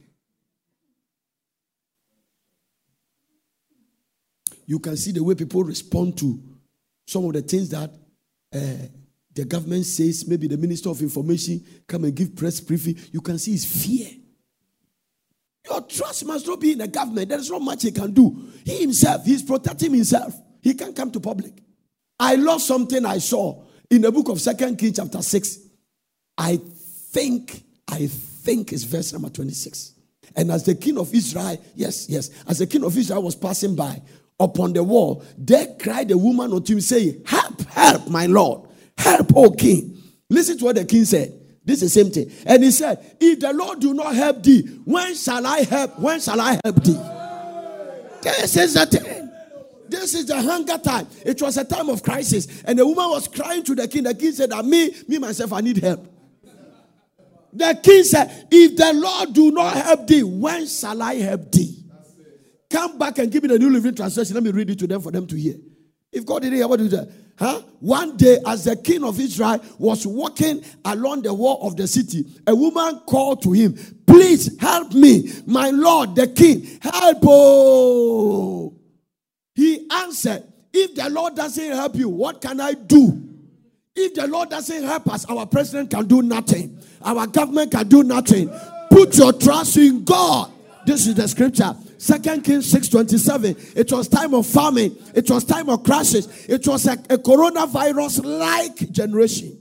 You 4.67 4.79
can 4.79 4.97
see 4.97 5.11
the 5.11 5.25
way 5.25 5.35
people 5.35 5.65
respond 5.65 6.17
to 6.19 6.41
some 7.05 7.25
of 7.25 7.33
the 7.33 7.43
things 7.43 7.71
that 7.71 7.91
uh, 8.55 8.87
the 9.35 9.45
government 9.45 9.85
says, 9.85 10.29
maybe 10.29 10.47
the 10.47 10.57
Minister 10.57 10.91
of 10.91 11.01
Information 11.01 11.65
come 11.89 12.05
and 12.05 12.15
give 12.15 12.37
press 12.37 12.61
briefing. 12.61 12.97
You 13.11 13.21
can 13.21 13.39
see 13.39 13.53
his 13.53 13.65
fear. 13.65 14.20
Your 15.69 15.83
trust 15.83 16.25
must 16.25 16.47
not 16.47 16.61
be 16.61 16.73
in 16.73 16.79
the 16.79 16.89
government. 16.89 17.29
There 17.29 17.39
is 17.39 17.51
not 17.51 17.63
much 17.63 17.83
he 17.83 17.93
can 17.93 18.13
do. 18.13 18.49
He 18.65 18.81
himself, 18.81 19.25
he's 19.25 19.43
protecting 19.43 19.95
himself. 19.95 20.35
He 20.63 20.75
can't 20.75 20.97
come 20.97 21.11
to 21.13 21.21
public. 21.21 21.53
I 22.19 22.35
love 22.35 22.63
something 22.63 23.05
I 23.05 23.19
saw 23.19 23.65
in 23.91 24.03
the 24.03 24.13
book 24.13 24.29
of 24.29 24.41
Second 24.41 24.77
Kings, 24.79 24.97
chapter 24.97 25.23
6. 25.23 25.59
I 26.39 26.57
think, 26.57 27.63
I 27.89 28.07
think 28.07 28.73
it's 28.73 28.85
verse 28.85 29.13
number 29.13 29.29
26. 29.29 29.95
And 30.37 30.51
as 30.51 30.65
the 30.65 30.75
king 30.75 30.99
of 30.99 31.13
Israel, 31.15 31.63
yes, 31.75 32.09
yes, 32.09 32.31
as 32.47 32.59
the 32.59 32.67
king 32.67 32.85
of 32.85 32.97
Israel 32.97 33.23
was 33.23 33.35
passing 33.35 33.75
by 33.75 34.01
upon 34.39 34.73
the 34.73 34.83
wall, 34.83 35.25
there 35.37 35.75
cried 35.79 36.11
a 36.11 36.19
woman 36.19 36.53
unto 36.53 36.75
him, 36.75 36.81
saying, 36.81 37.23
Help, 37.27 37.61
help, 37.63 38.09
my 38.09 38.27
Lord, 38.27 38.69
help, 38.97 39.37
O 39.37 39.51
king. 39.51 39.99
Listen 40.29 40.57
to 40.59 40.65
what 40.67 40.77
the 40.77 40.85
king 40.85 41.05
said. 41.05 41.40
This 41.65 41.83
is 41.83 41.93
the 41.93 42.03
same 42.03 42.11
thing. 42.13 42.33
And 42.47 42.63
he 42.65 42.71
said, 42.71 43.17
If 43.21 43.41
the 43.41 43.53
Lord 43.53 43.81
do 43.81 43.95
not 43.95 44.15
help 44.15 44.43
thee, 44.43 44.63
when 44.85 45.15
shall 45.15 45.47
I 45.47 45.61
help? 45.61 45.99
When 45.99 46.21
shall 46.21 46.41
I 46.41 46.59
help 46.65 46.83
thee? 46.83 46.99
This 48.23 48.57
is 48.57 48.75
the 48.75 48.87
thing. 48.87 49.31
This 49.89 50.15
is 50.15 50.27
the 50.27 50.41
hunger 50.41 50.79
time. 50.79 51.09
It 51.25 51.43
was 51.43 51.57
a 51.57 51.65
time 51.65 51.89
of 51.89 52.03
crisis. 52.03 52.63
And 52.65 52.79
the 52.79 52.87
woman 52.87 53.11
was 53.11 53.27
crying 53.27 53.65
to 53.65 53.75
the 53.75 53.89
king. 53.89 54.05
The 54.05 54.15
king 54.15 54.33
said, 54.33 54.51
that 54.51 54.65
Me, 54.65 54.95
me 55.09 55.19
myself, 55.19 55.53
I 55.53 55.61
need 55.61 55.79
help. 55.79 56.07
The 57.53 57.79
king 57.83 58.05
said, 58.05 58.47
If 58.51 58.77
the 58.77 58.93
Lord 58.95 59.33
do 59.33 59.51
not 59.51 59.75
help 59.75 60.07
thee, 60.07 60.23
when 60.23 60.67
shall 60.67 61.03
I 61.03 61.15
help 61.15 61.51
thee? 61.51 61.85
Come 62.71 62.99
back 62.99 63.19
and 63.19 63.33
give 63.33 63.43
me 63.43 63.49
the 63.49 63.59
New 63.59 63.71
Living 63.71 63.95
Translation. 63.95 64.35
Let 64.35 64.45
me 64.45 64.53
read 64.53 64.71
it 64.71 64.79
to 64.79 64.87
them 64.87 65.01
for 65.01 65.11
them 65.11 65.27
to 65.27 65.37
hear. 65.37 65.57
If 66.13 66.25
God 66.25 66.43
didn't 66.43 66.57
hear, 66.57 66.69
what 66.69 66.79
do 66.79 66.85
you 66.85 66.91
do? 66.91 67.07
Huh? 67.41 67.63
One 67.81 68.19
day, 68.19 68.39
as 68.47 68.65
the 68.65 68.77
king 68.77 69.03
of 69.03 69.19
Israel 69.19 69.65
was 69.79 70.07
walking 70.07 70.63
along 70.85 71.23
the 71.23 71.33
wall 71.33 71.67
of 71.67 71.75
the 71.75 71.89
city, 71.89 72.27
a 72.47 72.55
woman 72.55 73.01
called 73.07 73.43
to 73.45 73.53
him, 73.53 73.75
Please 74.07 74.61
help 74.61 74.93
me, 74.93 75.33
my 75.47 75.71
lord, 75.71 76.15
the 76.15 76.27
king. 76.27 76.67
Help! 76.83 77.19
Oh. 77.23 78.75
He 79.55 79.89
answered, 79.91 80.45
If 80.71 80.95
the 80.95 81.09
Lord 81.09 81.35
doesn't 81.35 81.71
help 81.71 81.97
you, 81.97 82.11
what 82.11 82.43
can 82.43 82.61
I 82.61 82.75
do? 82.75 83.27
If 83.97 84.15
the 84.15 84.27
Lord 84.27 84.51
doesn't 84.51 84.83
help 84.85 85.11
us, 85.11 85.25
our 85.25 85.47
president 85.47 85.91
can 85.91 86.07
do 86.07 86.21
nothing, 86.21 86.79
our 87.01 87.27
government 87.27 87.73
can 87.73 87.89
do 87.89 88.03
nothing. 88.03 88.51
Put 88.91 89.17
your 89.17 89.33
trust 89.33 89.79
in 89.79 90.05
God. 90.05 90.53
This 90.87 91.07
is 91.07 91.15
the 91.15 91.29
scripture. 91.29 91.75
Second 91.99 92.43
Kings 92.43 92.73
6:27. 92.73 93.77
It 93.77 93.93
was 93.93 94.09
time 94.09 94.35
of 94.35 94.47
famine. 94.47 94.97
It 95.15 95.31
was 95.31 95.45
time 95.45 95.69
of 95.69 95.83
crashes. 95.83 96.29
It 96.49 96.67
was 96.67 96.87
a, 96.87 96.93
a 96.93 97.19
coronavirus-like 97.19 98.91
generation. 98.91 99.59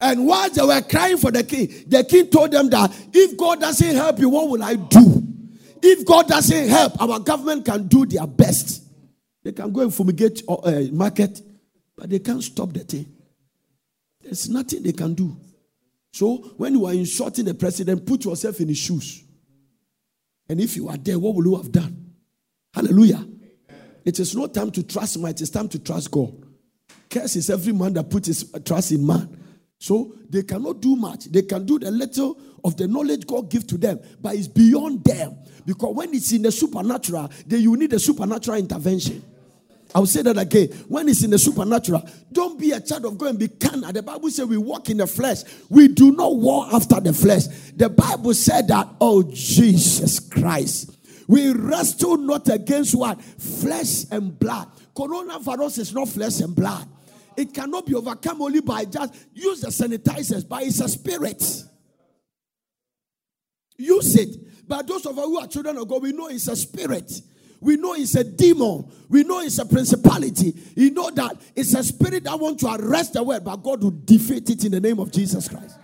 And 0.00 0.26
while 0.26 0.50
they 0.50 0.62
were 0.62 0.82
crying 0.82 1.16
for 1.16 1.30
the 1.30 1.42
king, 1.42 1.68
the 1.86 2.04
king 2.04 2.28
told 2.28 2.50
them 2.50 2.68
that 2.70 2.94
if 3.12 3.36
God 3.36 3.60
doesn't 3.60 3.94
help 3.94 4.18
you, 4.18 4.28
what 4.28 4.48
will 4.48 4.62
I 4.62 4.74
do? 4.74 5.22
If 5.82 6.04
God 6.04 6.28
doesn't 6.28 6.68
help, 6.68 7.00
our 7.00 7.18
government 7.18 7.64
can 7.64 7.86
do 7.86 8.04
their 8.04 8.26
best. 8.26 8.82
They 9.42 9.52
can 9.52 9.72
go 9.72 9.82
and 9.82 9.94
fumigate 9.94 10.42
uh, 10.48 10.54
uh 10.54 10.82
market, 10.92 11.40
but 11.96 12.10
they 12.10 12.18
can't 12.18 12.42
stop 12.42 12.72
the 12.72 12.80
thing. 12.80 13.06
There's 14.22 14.48
nothing 14.48 14.82
they 14.82 14.92
can 14.92 15.14
do. 15.14 15.36
So 16.16 16.38
when 16.56 16.72
you 16.72 16.86
are 16.86 16.94
insulting 16.94 17.44
the 17.44 17.52
president, 17.52 18.06
put 18.06 18.24
yourself 18.24 18.58
in 18.60 18.68
his 18.68 18.78
shoes. 18.78 19.22
And 20.48 20.58
if 20.58 20.74
you 20.74 20.88
are 20.88 20.96
there, 20.96 21.18
what 21.18 21.34
will 21.34 21.44
you 21.44 21.56
have 21.56 21.70
done? 21.70 22.14
Hallelujah. 22.72 23.16
Amen. 23.16 23.90
It 24.02 24.18
is 24.18 24.34
not 24.34 24.54
time 24.54 24.70
to 24.70 24.82
trust 24.82 25.18
man, 25.18 25.32
it 25.32 25.42
is 25.42 25.50
time 25.50 25.68
to 25.68 25.78
trust 25.78 26.10
God. 26.10 26.32
Curse 27.10 27.36
is 27.36 27.50
every 27.50 27.74
man 27.74 27.92
that 27.92 28.08
puts 28.08 28.28
his 28.28 28.50
trust 28.64 28.92
in 28.92 29.06
man. 29.06 29.28
So 29.78 30.14
they 30.30 30.42
cannot 30.44 30.80
do 30.80 30.96
much. 30.96 31.26
They 31.26 31.42
can 31.42 31.66
do 31.66 31.78
the 31.78 31.90
little 31.90 32.40
of 32.64 32.78
the 32.78 32.88
knowledge 32.88 33.26
God 33.26 33.50
gives 33.50 33.66
to 33.66 33.76
them, 33.76 34.00
but 34.18 34.36
it's 34.36 34.48
beyond 34.48 35.04
them. 35.04 35.36
Because 35.66 35.94
when 35.94 36.14
it's 36.14 36.32
in 36.32 36.40
the 36.40 36.50
supernatural, 36.50 37.30
then 37.46 37.60
you 37.60 37.76
need 37.76 37.92
a 37.92 37.98
supernatural 37.98 38.56
intervention. 38.56 39.22
I'll 39.96 40.04
say 40.04 40.20
that 40.20 40.36
again. 40.36 40.68
When 40.88 41.08
it's 41.08 41.24
in 41.24 41.30
the 41.30 41.38
supernatural, 41.38 42.06
don't 42.30 42.60
be 42.60 42.72
a 42.72 42.80
child 42.80 43.06
of 43.06 43.16
God 43.16 43.30
and 43.30 43.38
be 43.38 43.48
carnal. 43.48 43.90
The 43.90 44.02
Bible 44.02 44.28
says 44.28 44.44
we 44.44 44.58
walk 44.58 44.90
in 44.90 44.98
the 44.98 45.06
flesh. 45.06 45.38
We 45.70 45.88
do 45.88 46.12
not 46.12 46.36
war 46.36 46.66
after 46.70 47.00
the 47.00 47.14
flesh. 47.14 47.46
The 47.74 47.88
Bible 47.88 48.34
said 48.34 48.68
that, 48.68 48.88
oh 49.00 49.22
Jesus 49.22 50.20
Christ. 50.20 50.94
We 51.26 51.50
wrestle 51.50 52.18
not 52.18 52.46
against 52.50 52.94
what? 52.94 53.22
Flesh 53.22 54.04
and 54.10 54.38
blood. 54.38 54.68
Coronavirus 54.94 55.78
is 55.78 55.94
not 55.94 56.10
flesh 56.10 56.40
and 56.40 56.54
blood. 56.54 56.86
It 57.34 57.54
cannot 57.54 57.86
be 57.86 57.94
overcome 57.94 58.42
only 58.42 58.60
by 58.60 58.84
just 58.84 59.14
use 59.32 59.62
the 59.62 59.68
sanitizers, 59.68 60.46
but 60.46 60.62
it's 60.62 60.80
a 60.80 60.90
spirit. 60.90 61.42
Use 63.78 64.14
it. 64.14 64.68
But 64.68 64.86
those 64.86 65.06
of 65.06 65.18
us 65.18 65.24
who 65.24 65.38
are 65.38 65.46
children 65.46 65.78
of 65.78 65.88
God, 65.88 66.02
we 66.02 66.12
know 66.12 66.28
it's 66.28 66.48
a 66.48 66.56
spirit. 66.56 67.10
We 67.60 67.76
know 67.76 67.94
it's 67.94 68.14
a 68.14 68.24
demon. 68.24 68.90
We 69.08 69.24
know 69.24 69.40
it's 69.40 69.58
a 69.58 69.64
principality. 69.64 70.54
You 70.74 70.90
know 70.90 71.10
that 71.10 71.40
it's 71.54 71.74
a 71.74 71.82
spirit 71.82 72.24
that 72.24 72.38
wants 72.38 72.62
to 72.62 72.74
arrest 72.74 73.14
the 73.14 73.22
word, 73.22 73.44
but 73.44 73.56
God 73.56 73.82
will 73.82 73.90
defeat 74.04 74.48
it 74.50 74.64
in 74.64 74.72
the 74.72 74.80
name 74.80 74.98
of 74.98 75.10
Jesus 75.10 75.48
Christ. 75.48 75.78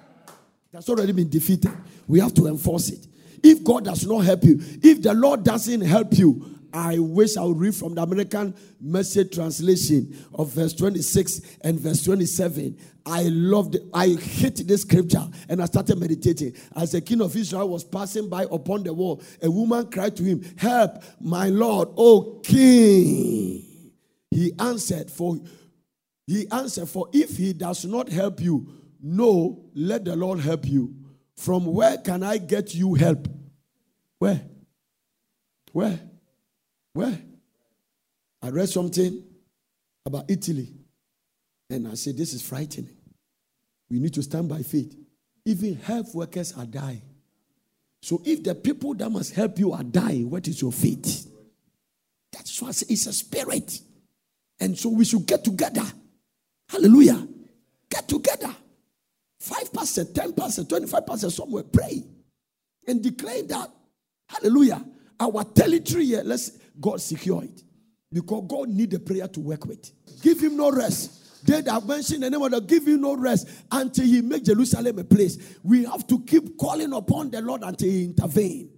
That's 0.71 0.89
already 0.89 1.13
been 1.13 1.29
defeated. 1.29 1.73
We 2.07 2.21
have 2.21 2.35
to 2.35 2.47
enforce 2.47 2.91
it. 2.91 3.07
If 3.43 3.65
God 3.65 3.85
does 3.85 4.07
not 4.07 4.21
help 4.21 4.45
you, 4.45 4.59
if 4.61 5.03
the 5.03 5.15
Lord 5.15 5.45
doesn't 5.45 5.81
help 5.83 6.17
you, 6.17 6.59
I 6.73 6.99
wish 6.99 7.37
I 7.37 7.45
would 7.45 7.59
read 7.59 7.75
from 7.75 7.95
the 7.95 8.03
American 8.03 8.55
Message 8.81 9.35
translation 9.35 10.17
of 10.35 10.51
verse 10.51 10.73
26 10.75 11.59
and 11.63 11.79
verse 11.79 12.03
27. 12.03 12.79
I 13.05 13.23
loved. 13.25 13.77
I 13.93 14.09
hit 14.09 14.67
this 14.67 14.83
scripture 14.83 15.27
and 15.49 15.61
I 15.63 15.67
started 15.67 15.99
meditating. 15.99 16.55
As 16.77 16.93
the 16.93 17.01
king 17.01 17.21
of 17.21 17.37
Israel 17.37 17.69
was 17.69 17.85
passing 17.85 18.29
by 18.29 18.47
upon 18.51 18.85
the 18.85 18.93
wall, 18.93 19.23
a 19.43 19.51
woman 19.51 19.91
cried 19.91 20.17
to 20.17 20.23
him, 20.23 20.43
Help, 20.57 21.03
my 21.21 21.49
Lord, 21.49 21.89
O 21.97 22.41
king. 22.43 23.65
He 24.31 24.53
answered, 24.59 25.11
For 25.11 25.41
he 26.27 26.47
answered, 26.51 26.89
For 26.89 27.09
if 27.13 27.37
he 27.37 27.53
does 27.53 27.85
not 27.85 28.09
help 28.09 28.41
you, 28.41 28.69
no, 29.03 29.65
let 29.75 30.05
the 30.05 30.17
Lord 30.17 30.41
help 30.41 30.67
you. 30.67 30.95
From 31.37 31.67
where 31.67 31.99
can 31.99 32.23
I 32.23 32.39
get 32.39 32.75
you 32.75 32.95
help? 32.95 33.27
Where? 34.19 34.43
Where? 35.73 35.99
Where? 36.93 37.19
I 38.43 38.49
read 38.51 38.69
something 38.69 39.23
about 40.05 40.31
Italy. 40.31 40.73
And 41.71 41.89
I 41.89 41.95
said, 41.95 42.17
This 42.17 42.35
is 42.35 42.43
frightening. 42.43 42.97
We 43.91 43.99
need 43.99 44.15
to 44.15 44.23
stand 44.23 44.49
by 44.49 44.63
faith. 44.63 44.97
Even 45.45 45.77
health 45.77 46.15
workers 46.15 46.53
are 46.57 46.67
dying. 46.67 47.03
So 48.01 48.21
if 48.25 48.43
the 48.43 48.55
people 48.55 48.95
that 48.95 49.11
must 49.11 49.35
help 49.35 49.59
you 49.59 49.73
are 49.73 49.83
dying, 49.83 50.29
what 50.29 50.49
is 50.49 50.61
your 50.61 50.73
faith? 50.73 51.31
That's 52.33 52.61
why 52.61 52.69
I 52.69 52.73
say 52.73 52.87
it's 52.89 53.07
a 53.07 53.13
spirit. 53.13 53.81
And 54.59 54.77
so 54.79 54.89
we 54.89 55.05
should 55.05 55.27
get 55.27 55.45
together. 55.45 55.85
Hallelujah. 56.69 57.27
Get 57.91 58.09
together. 58.09 58.55
5%, 59.43 60.13
10%, 60.13 60.69
25% 60.69 61.33
somewhere. 61.33 61.65
Pray. 61.65 62.05
And 62.87 63.03
declare 63.03 63.43
that. 63.45 63.71
Hallelujah. 64.29 64.85
Our 65.21 65.45
territory 65.45 66.07
here, 66.07 66.23
let's 66.25 66.53
God 66.81 67.01
secure 67.01 67.45
it. 67.45 67.63
Because 68.13 68.45
God 68.49 68.69
need 68.69 68.93
a 68.95 68.99
prayer 68.99 69.27
to 69.29 69.41
work 69.41 69.65
with. 69.65 69.91
Give 70.23 70.39
him 70.39 70.57
no 70.57 70.71
rest. 70.71 71.47
They 71.47 71.61
that 71.63 71.87
mentioned 71.87 72.23
the 72.23 72.31
name 72.31 72.43
of 72.43 72.51
the 72.51 72.61
give 72.61 72.87
him 72.87 73.01
no 73.01 73.17
rest 73.17 73.49
until 73.71 74.05
he 74.05 74.21
make 74.21 74.45
Jerusalem 74.45 74.99
a 74.99 75.05
place. 75.05 75.59
We 75.63 75.85
have 75.85 76.07
to 76.07 76.21
keep 76.21 76.57
calling 76.57 76.93
upon 76.93 77.31
the 77.31 77.41
Lord 77.41 77.63
until 77.65 77.91
he 77.91 78.05
intervene. 78.05 78.71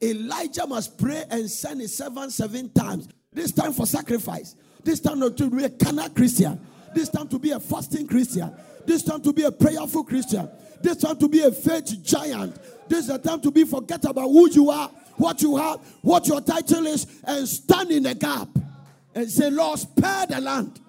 Elijah 0.00 0.66
must 0.66 0.98
pray 0.98 1.24
and 1.30 1.50
send 1.50 1.80
his 1.80 1.96
servant 1.96 2.32
seven 2.32 2.70
times. 2.72 3.08
This 3.32 3.52
time 3.52 3.72
for 3.72 3.86
sacrifice. 3.86 4.54
This 4.84 5.00
time 5.00 5.20
not 5.20 5.36
to 5.38 5.50
be 5.50 5.64
a 5.64 5.70
carnal 5.70 6.08
Christian. 6.10 6.60
This 6.94 7.08
time 7.08 7.28
to 7.28 7.38
be 7.38 7.50
a 7.50 7.60
fasting 7.60 8.06
Christian. 8.06 8.54
This 8.84 9.02
time 9.02 9.22
to 9.22 9.32
be 9.32 9.44
a 9.44 9.52
prayerful 9.52 10.04
Christian. 10.04 10.48
This 10.82 10.98
time 10.98 11.16
to 11.18 11.28
be 11.28 11.40
a 11.40 11.52
faith 11.52 12.02
giant. 12.02 12.56
This 12.88 13.00
is 13.00 13.06
the 13.06 13.18
time 13.18 13.40
to 13.40 13.50
be 13.50 13.64
forget 13.64 14.04
about 14.04 14.28
who 14.28 14.50
you 14.50 14.70
are, 14.70 14.90
what 15.16 15.42
you 15.42 15.56
have, 15.56 15.80
what 16.02 16.26
your 16.26 16.40
title 16.40 16.86
is, 16.86 17.06
and 17.24 17.48
stand 17.48 17.90
in 17.90 18.02
the 18.04 18.14
gap 18.14 18.48
and 19.14 19.30
say, 19.30 19.50
Lord, 19.50 19.78
spare 19.78 20.26
the 20.26 20.40
land. 20.40 20.80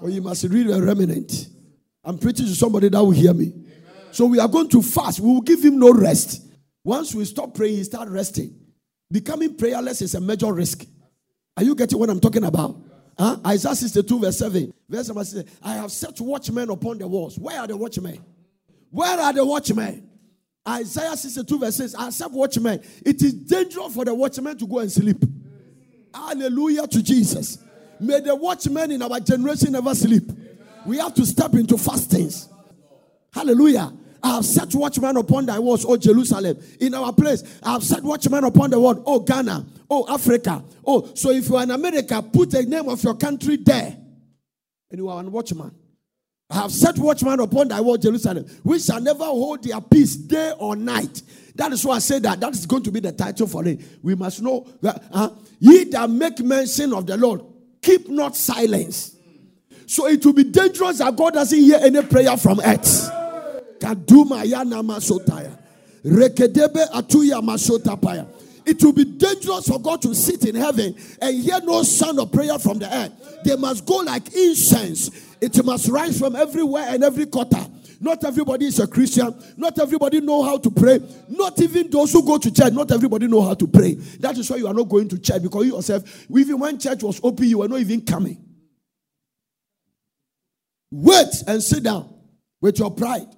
Or 0.00 0.10
you 0.10 0.22
must 0.22 0.44
read 0.44 0.70
a 0.70 0.80
remnant. 0.80 1.48
I'm 2.04 2.18
preaching 2.18 2.46
to 2.46 2.54
somebody 2.54 2.88
that 2.88 3.02
will 3.02 3.10
hear 3.10 3.34
me. 3.34 3.52
So 4.12 4.26
we 4.26 4.38
are 4.38 4.48
going 4.48 4.68
to 4.70 4.82
fast. 4.82 5.20
We 5.20 5.32
will 5.32 5.40
give 5.40 5.62
him 5.62 5.78
no 5.78 5.92
rest. 5.92 6.42
Once 6.84 7.14
we 7.14 7.24
stop 7.24 7.54
praying, 7.54 7.76
he 7.76 7.84
start 7.84 8.08
resting. 8.08 8.54
Becoming 9.10 9.56
prayerless 9.56 10.02
is 10.02 10.14
a 10.14 10.20
major 10.20 10.52
risk. 10.52 10.86
Are 11.56 11.62
you 11.62 11.74
getting 11.74 11.98
what 11.98 12.10
I'm 12.10 12.20
talking 12.20 12.44
about? 12.44 12.76
Huh? 13.18 13.38
Isaiah 13.46 13.74
62, 13.74 14.20
verse 14.20 14.38
7. 14.38 14.72
Verse 14.88 15.08
number 15.08 15.24
6. 15.24 15.50
I 15.62 15.74
have 15.74 15.90
set 15.90 16.20
watchmen 16.20 16.70
upon 16.70 16.98
the 16.98 17.08
walls. 17.08 17.38
Where 17.38 17.58
are 17.58 17.66
the 17.66 17.76
watchmen? 17.76 18.22
Where 18.90 19.18
are 19.18 19.32
the 19.32 19.44
watchmen? 19.44 20.05
Isaiah 20.68 21.16
62, 21.16 21.58
verse 21.58 21.76
6. 21.76 21.94
I 21.94 22.10
set 22.10 22.30
watchmen. 22.30 22.82
It 23.04 23.22
is 23.22 23.32
dangerous 23.32 23.94
for 23.94 24.04
the 24.04 24.14
watchmen 24.14 24.58
to 24.58 24.66
go 24.66 24.80
and 24.80 24.90
sleep. 24.90 25.22
Hallelujah 26.12 26.86
to 26.88 27.02
Jesus. 27.02 27.58
May 28.00 28.20
the 28.20 28.34
watchmen 28.34 28.90
in 28.90 29.02
our 29.02 29.20
generation 29.20 29.72
never 29.72 29.94
sleep. 29.94 30.24
We 30.84 30.98
have 30.98 31.14
to 31.14 31.26
step 31.26 31.54
into 31.54 31.78
fastings. 31.78 32.48
Hallelujah. 33.32 33.92
I 34.22 34.36
have 34.36 34.44
set 34.44 34.74
watchmen 34.74 35.16
upon 35.16 35.46
thy 35.46 35.58
walls, 35.58 35.84
O 35.84 35.96
Jerusalem. 35.96 36.58
In 36.80 36.94
our 36.94 37.12
place, 37.12 37.42
I 37.62 37.72
have 37.72 37.84
set 37.84 38.02
watchmen 38.02 38.44
upon 38.44 38.70
the 38.70 38.80
wall, 38.80 39.02
O 39.06 39.20
Ghana, 39.20 39.64
O 39.88 40.12
Africa. 40.12 40.64
Oh, 40.84 41.10
so 41.14 41.30
if 41.30 41.48
you 41.48 41.56
are 41.56 41.62
in 41.62 41.70
America, 41.70 42.20
put 42.22 42.50
the 42.50 42.62
name 42.62 42.88
of 42.88 43.02
your 43.04 43.14
country 43.14 43.56
there. 43.56 43.96
And 44.90 44.98
you 44.98 45.08
are 45.08 45.22
a 45.22 45.28
watchman. 45.28 45.74
I 46.48 46.62
have 46.62 46.72
set 46.72 46.96
watchmen 46.98 47.40
upon 47.40 47.68
thy 47.68 47.80
wall, 47.80 47.96
Jerusalem, 47.96 48.46
which 48.62 48.82
shall 48.82 49.00
never 49.00 49.24
hold 49.24 49.64
their 49.64 49.80
peace 49.80 50.14
day 50.14 50.52
or 50.58 50.76
night. 50.76 51.22
That 51.56 51.72
is 51.72 51.84
why 51.84 51.96
I 51.96 51.98
say 51.98 52.18
that. 52.20 52.38
That 52.38 52.52
is 52.54 52.66
going 52.66 52.84
to 52.84 52.92
be 52.92 53.00
the 53.00 53.12
title 53.12 53.46
for 53.46 53.66
it. 53.66 53.80
We 54.02 54.14
must 54.14 54.42
know 54.42 54.66
that 54.82 55.02
uh, 55.10 55.30
ye 55.58 55.84
that 55.84 56.08
make 56.08 56.38
mention 56.40 56.92
of 56.92 57.06
the 57.06 57.16
Lord, 57.16 57.42
keep 57.82 58.08
not 58.08 58.36
silence. 58.36 59.16
So 59.86 60.06
it 60.06 60.24
will 60.24 60.34
be 60.34 60.44
dangerous 60.44 60.98
that 60.98 61.16
God 61.16 61.34
doesn't 61.34 61.58
hear 61.58 61.78
any 61.80 62.02
prayer 62.02 62.36
from 62.36 62.60
earth. 62.60 63.10
Kaduma 63.80 64.44
yana 64.44 64.82
masotaya. 64.84 65.56
Rekedebe 66.04 66.88
atuya 66.90 67.40
masotapaya. 67.42 68.26
It 68.66 68.82
will 68.82 68.92
be 68.92 69.04
dangerous 69.04 69.68
for 69.68 69.80
God 69.80 70.02
to 70.02 70.14
sit 70.14 70.44
in 70.44 70.56
heaven 70.56 70.96
and 71.22 71.40
hear 71.40 71.60
no 71.62 71.84
sound 71.84 72.18
of 72.18 72.32
prayer 72.32 72.58
from 72.58 72.80
the 72.80 72.92
earth. 72.92 73.44
They 73.44 73.54
must 73.54 73.86
go 73.86 73.98
like 73.98 74.34
incense. 74.34 75.10
It 75.40 75.64
must 75.64 75.88
rise 75.88 76.18
from 76.18 76.34
everywhere 76.34 76.84
and 76.88 77.04
every 77.04 77.26
quarter. 77.26 77.64
Not 78.00 78.24
everybody 78.24 78.66
is 78.66 78.80
a 78.80 78.86
Christian. 78.88 79.34
Not 79.56 79.78
everybody 79.78 80.20
know 80.20 80.42
how 80.42 80.58
to 80.58 80.70
pray. 80.70 80.98
Not 81.28 81.60
even 81.62 81.90
those 81.90 82.12
who 82.12 82.24
go 82.24 82.38
to 82.38 82.50
church. 82.52 82.72
Not 82.72 82.90
everybody 82.90 83.28
know 83.28 83.40
how 83.40 83.54
to 83.54 83.66
pray. 83.68 83.94
That 84.20 84.36
is 84.36 84.50
why 84.50 84.56
you 84.56 84.66
are 84.66 84.74
not 84.74 84.88
going 84.88 85.08
to 85.10 85.18
church 85.18 85.42
because 85.42 85.64
you 85.64 85.76
yourself, 85.76 86.26
even 86.28 86.58
when 86.58 86.78
church 86.78 87.04
was 87.04 87.20
open, 87.22 87.46
you 87.46 87.58
were 87.58 87.68
not 87.68 87.78
even 87.78 88.00
coming. 88.04 88.44
Wait 90.90 91.28
and 91.46 91.62
sit 91.62 91.84
down 91.84 92.12
with 92.60 92.78
your 92.78 92.90
pride. 92.90 93.28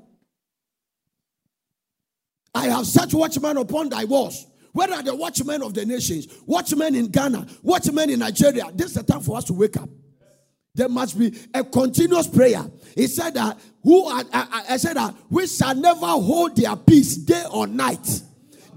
I 2.54 2.66
have 2.66 2.86
such 2.86 3.12
watchmen 3.12 3.58
upon 3.58 3.90
thy 3.90 4.04
walls. 4.04 4.46
Where 4.72 4.92
are 4.92 5.02
the 5.02 5.14
watchmen 5.14 5.62
of 5.62 5.74
the 5.74 5.84
nations? 5.84 6.28
Watchmen 6.46 6.94
in 6.94 7.06
Ghana, 7.08 7.46
watchmen 7.62 8.10
in 8.10 8.20
Nigeria. 8.20 8.70
This 8.74 8.88
is 8.88 8.94
the 8.94 9.02
time 9.02 9.20
for 9.20 9.36
us 9.36 9.44
to 9.44 9.52
wake 9.52 9.76
up. 9.76 9.88
There 10.74 10.88
must 10.88 11.18
be 11.18 11.36
a 11.54 11.64
continuous 11.64 12.28
prayer. 12.28 12.62
He 12.94 13.08
said 13.08 13.34
that 13.34 13.58
who 13.82 14.06
I, 14.06 14.22
I, 14.32 14.40
uh, 14.40 14.46
uh, 14.52 14.62
I 14.70 14.76
said 14.76 14.96
that 14.96 15.14
we 15.28 15.46
shall 15.46 15.74
never 15.74 16.06
hold 16.06 16.56
their 16.56 16.76
peace 16.76 17.16
day 17.16 17.44
or 17.50 17.66
night. 17.66 18.22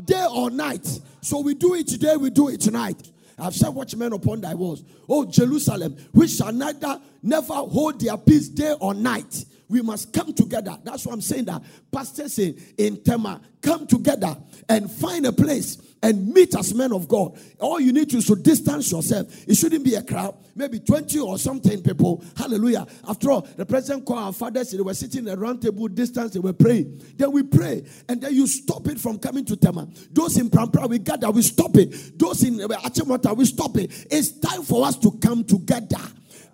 Day 0.03 0.25
or 0.33 0.49
night. 0.49 0.87
So 1.21 1.41
we 1.41 1.53
do 1.53 1.75
it 1.75 1.87
today, 1.87 2.15
we 2.15 2.31
do 2.31 2.49
it 2.49 2.59
tonight. 2.59 3.11
I've 3.37 3.55
said 3.55 3.69
watchmen 3.69 4.13
upon 4.13 4.41
thy 4.41 4.53
walls. 4.53 4.83
Oh, 5.07 5.25
Jerusalem, 5.25 5.95
we 6.13 6.27
shall 6.27 6.51
neither 6.51 6.99
never 7.21 7.53
hold 7.53 7.99
their 7.99 8.17
peace 8.17 8.49
day 8.49 8.75
or 8.79 8.93
night. 8.93 9.45
We 9.71 9.81
must 9.81 10.11
come 10.11 10.33
together. 10.33 10.77
That's 10.83 11.05
what 11.05 11.13
I'm 11.13 11.21
saying. 11.21 11.45
That 11.45 11.63
pastors 11.91 12.37
in, 12.39 12.61
in 12.77 13.01
Tema 13.01 13.39
come 13.61 13.87
together 13.87 14.35
and 14.67 14.91
find 14.91 15.25
a 15.25 15.31
place 15.31 15.77
and 16.03 16.33
meet 16.33 16.55
as 16.57 16.73
men 16.73 16.91
of 16.91 17.07
God. 17.07 17.37
All 17.59 17.79
you 17.79 17.93
need 17.93 18.09
to 18.09 18.17
is 18.17 18.25
to 18.27 18.35
distance 18.35 18.91
yourself. 18.91 19.27
It 19.47 19.55
shouldn't 19.55 19.85
be 19.85 19.95
a 19.95 20.01
crowd, 20.01 20.35
maybe 20.55 20.79
20 20.79 21.19
or 21.19 21.37
something 21.37 21.81
people. 21.81 22.23
Hallelujah. 22.35 22.85
After 23.07 23.31
all, 23.31 23.41
the 23.41 23.65
president 23.65 24.05
called 24.05 24.19
our 24.19 24.33
fathers, 24.33 24.71
they 24.71 24.81
were 24.81 24.93
sitting 24.93 25.27
at 25.29 25.37
a 25.37 25.39
round 25.39 25.61
table 25.61 25.87
distance, 25.87 26.33
they 26.33 26.39
were 26.39 26.53
praying. 26.53 27.01
Then 27.15 27.31
we 27.31 27.43
pray, 27.43 27.85
and 28.09 28.19
then 28.19 28.33
you 28.33 28.47
stop 28.47 28.87
it 28.87 28.99
from 28.99 29.19
coming 29.19 29.45
to 29.45 29.55
Tema. 29.55 29.87
Those 30.11 30.37
in 30.37 30.49
Prampra, 30.49 30.89
we 30.89 30.99
gather, 30.99 31.31
we 31.31 31.43
stop 31.43 31.77
it. 31.77 32.19
Those 32.19 32.43
in 32.43 32.59
uh, 32.61 32.67
Achimota, 32.67 33.35
we 33.37 33.45
stop 33.45 33.77
it. 33.77 34.07
It's 34.11 34.31
time 34.39 34.63
for 34.63 34.85
us 34.85 34.97
to 34.97 35.11
come 35.11 35.45
together. 35.45 36.01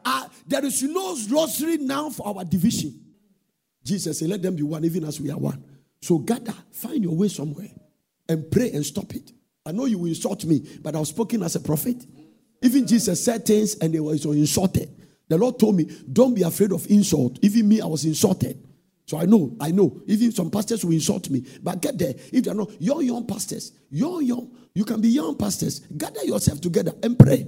Uh, 0.06 0.28
there 0.46 0.64
is 0.64 0.84
no 0.84 1.18
rosary 1.30 1.78
now 1.78 2.10
for 2.10 2.28
our 2.28 2.46
division. 2.46 3.07
Jesus 3.88 4.20
said, 4.20 4.30
Let 4.30 4.42
them 4.42 4.56
be 4.56 4.64
one, 4.64 4.84
even 4.86 5.04
as 5.06 5.20
we 5.20 5.32
are 5.32 5.38
one. 5.38 5.64
So 6.02 6.20
gather, 6.20 6.54
find 6.72 7.04
your 7.04 7.16
way 7.16 7.30
somewhere 7.30 7.70
and 8.30 8.50
pray 8.52 8.72
and 8.72 8.86
stop 8.86 9.16
it. 9.16 9.32
I 9.66 9.72
know 9.72 9.86
you 9.86 9.98
will 9.98 10.08
insult 10.08 10.46
me, 10.46 10.64
but 10.82 10.96
I 10.96 11.00
was 11.00 11.10
spoken 11.10 11.44
as 11.44 11.56
a 11.56 11.60
prophet. 11.60 12.06
Even 12.62 12.86
Jesus 12.86 13.24
said 13.24 13.46
things 13.46 13.76
and 13.76 13.94
they 13.94 14.00
were 14.00 14.14
insulted. 14.14 14.90
The 15.30 15.38
Lord 15.38 15.60
told 15.60 15.76
me, 15.76 15.86
Don't 16.12 16.34
be 16.34 16.44
afraid 16.44 16.72
of 16.72 16.90
insult. 16.90 17.40
Even 17.42 17.68
me, 17.68 17.82
I 17.82 17.86
was 17.86 18.06
insulted. 18.06 18.64
So 19.06 19.18
I 19.18 19.26
know, 19.26 19.56
I 19.60 19.72
know. 19.72 20.02
Even 20.06 20.32
some 20.34 20.52
pastors 20.52 20.84
will 20.84 20.94
insult 20.94 21.30
me. 21.30 21.46
But 21.64 21.82
get 21.82 21.98
there. 21.98 22.14
If 22.32 22.44
they're 22.44 22.54
not 22.54 22.82
young, 22.82 23.04
young 23.06 23.26
pastors, 23.26 23.72
young, 23.90 24.24
young, 24.24 24.52
you 24.76 24.84
can 24.84 25.00
be 25.00 25.08
young 25.08 25.38
pastors. 25.38 25.80
Gather 25.80 26.26
yourself 26.26 26.60
together 26.60 26.94
and 27.02 27.18
pray. 27.18 27.48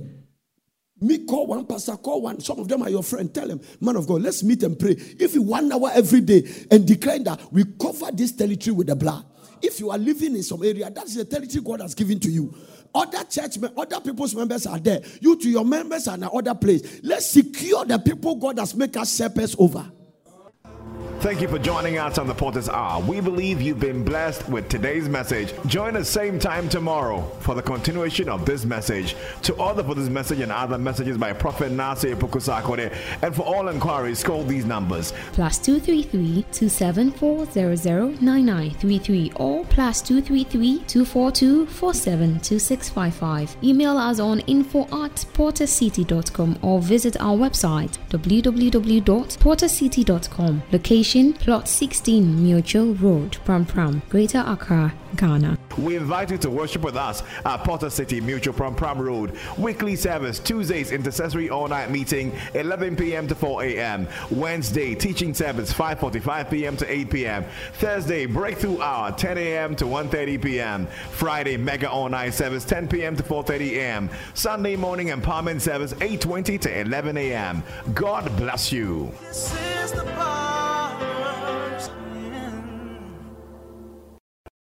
Me 1.01 1.25
call 1.25 1.47
one 1.47 1.65
pastor, 1.65 1.95
call 1.97 2.21
one. 2.21 2.39
Some 2.41 2.59
of 2.59 2.67
them 2.67 2.81
are 2.81 2.89
your 2.89 3.03
friend. 3.03 3.33
Tell 3.33 3.47
them, 3.47 3.61
man 3.79 3.95
of 3.95 4.07
God, 4.07 4.21
let's 4.21 4.43
meet 4.43 4.63
and 4.63 4.77
pray. 4.77 4.91
If 4.91 5.33
you 5.33 5.41
one 5.41 5.71
hour 5.71 5.89
every 5.93 6.21
day 6.21 6.43
and 6.69 6.85
declare 6.85 7.19
that 7.19 7.39
we 7.51 7.63
cover 7.79 8.11
this 8.11 8.33
territory 8.33 8.75
with 8.75 8.87
the 8.87 8.95
blood. 8.95 9.25
If 9.61 9.79
you 9.79 9.91
are 9.91 9.97
living 9.97 10.35
in 10.35 10.43
some 10.43 10.63
area, 10.63 10.89
that's 10.89 11.15
the 11.15 11.25
territory 11.25 11.63
God 11.63 11.81
has 11.81 11.93
given 11.93 12.19
to 12.21 12.29
you. 12.29 12.53
Other 12.93 13.23
church, 13.25 13.57
other 13.77 14.01
people's 14.01 14.33
members 14.33 14.65
are 14.65 14.79
there. 14.79 15.01
You 15.21 15.37
to 15.37 15.49
your 15.49 15.65
members 15.65 16.07
are 16.07 16.15
in 16.15 16.23
another 16.23 16.55
place. 16.55 17.01
Let's 17.03 17.29
secure 17.29 17.85
the 17.85 17.99
people 17.99 18.35
God 18.35 18.57
has 18.59 18.73
made 18.73 18.95
us 18.97 19.15
shepherds 19.15 19.55
over. 19.59 19.91
Thank 21.19 21.41
you 21.41 21.49
for 21.49 21.59
joining 21.59 21.97
us 21.97 22.17
on 22.17 22.27
the 22.27 22.33
Potter's 22.33 22.69
Hour. 22.69 23.03
We 23.03 23.19
believe 23.19 23.61
you've 23.61 23.81
been 23.81 24.05
blessed 24.05 24.47
with 24.47 24.69
today's 24.69 25.09
message. 25.09 25.53
Join 25.65 25.97
us 25.97 26.07
same 26.07 26.39
time 26.39 26.69
tomorrow 26.69 27.23
for 27.41 27.55
the 27.55 27.61
continuation 27.61 28.29
of 28.29 28.45
this 28.45 28.63
message. 28.63 29.17
To 29.41 29.53
order 29.55 29.83
for 29.83 29.95
this 29.95 30.07
message 30.07 30.39
and 30.39 30.49
other 30.49 30.77
messages 30.77 31.17
by 31.17 31.33
Prophet 31.33 31.73
Nasir 31.73 32.15
Pukusakode, 32.15 32.95
and 33.21 33.35
for 33.35 33.41
all 33.41 33.67
inquiries, 33.67 34.23
call 34.23 34.45
these 34.45 34.63
numbers. 34.63 35.11
plus 35.33 35.57
233 35.57 36.45
274 36.53 37.47
or 39.35 39.65
plus 39.65 40.01
233 40.01 40.79
242 40.87 41.65
472655. 41.65 43.57
Email 43.61 43.97
us 43.97 44.21
on 44.21 44.39
info 44.41 44.83
at 45.03 45.15
portercity.com 45.33 46.59
or 46.61 46.79
visit 46.79 47.19
our 47.19 47.35
website 47.35 47.97
www.portercity.com. 48.09 50.61
Location 50.71 51.08
Plot 51.09 51.67
16 51.67 52.21
Mutual 52.43 52.93
Road, 52.93 53.37
Pram 53.43 53.65
Pram, 53.65 54.03
Greater 54.11 54.43
Accra, 54.45 54.93
Ghana. 55.15 55.57
We 55.77 55.95
invite 55.95 56.31
you 56.31 56.37
to 56.39 56.49
worship 56.49 56.81
with 56.81 56.95
us 56.95 57.23
at 57.45 57.63
Potter 57.63 57.89
City 57.89 58.19
Mutual 58.19 58.53
Pram 58.53 58.75
Pram 58.75 58.99
Road. 58.99 59.37
Weekly 59.57 59.95
service, 59.95 60.39
Tuesdays, 60.39 60.91
intercessory 60.91 61.49
all-night 61.49 61.91
meeting, 61.91 62.33
11 62.53 62.95
p.m. 62.95 63.27
to 63.27 63.35
4 63.35 63.63
a.m. 63.63 64.07
Wednesday, 64.29 64.95
teaching 64.95 65.33
service, 65.33 65.71
5.45 65.71 66.49
p.m. 66.49 66.77
to 66.77 66.91
8 66.91 67.09
p.m. 67.09 67.45
Thursday, 67.73 68.25
breakthrough 68.25 68.81
hour, 68.81 69.11
10 69.11 69.37
a.m. 69.37 69.75
to 69.75 69.85
1.30 69.85 70.41
p.m. 70.41 70.87
Friday, 71.11 71.57
mega 71.57 71.89
all-night 71.89 72.33
service, 72.33 72.65
10 72.65 72.87
p.m. 72.87 73.15
to 73.15 73.23
4.30 73.23 73.71
a.m. 73.77 74.09
Sunday 74.33 74.75
morning 74.75 75.07
empowerment 75.07 75.61
service, 75.61 75.93
8.20 75.93 76.59
to 76.61 76.79
11 76.81 77.17
a.m. 77.17 77.63
God 77.93 78.35
bless 78.37 78.71
you. 78.71 79.11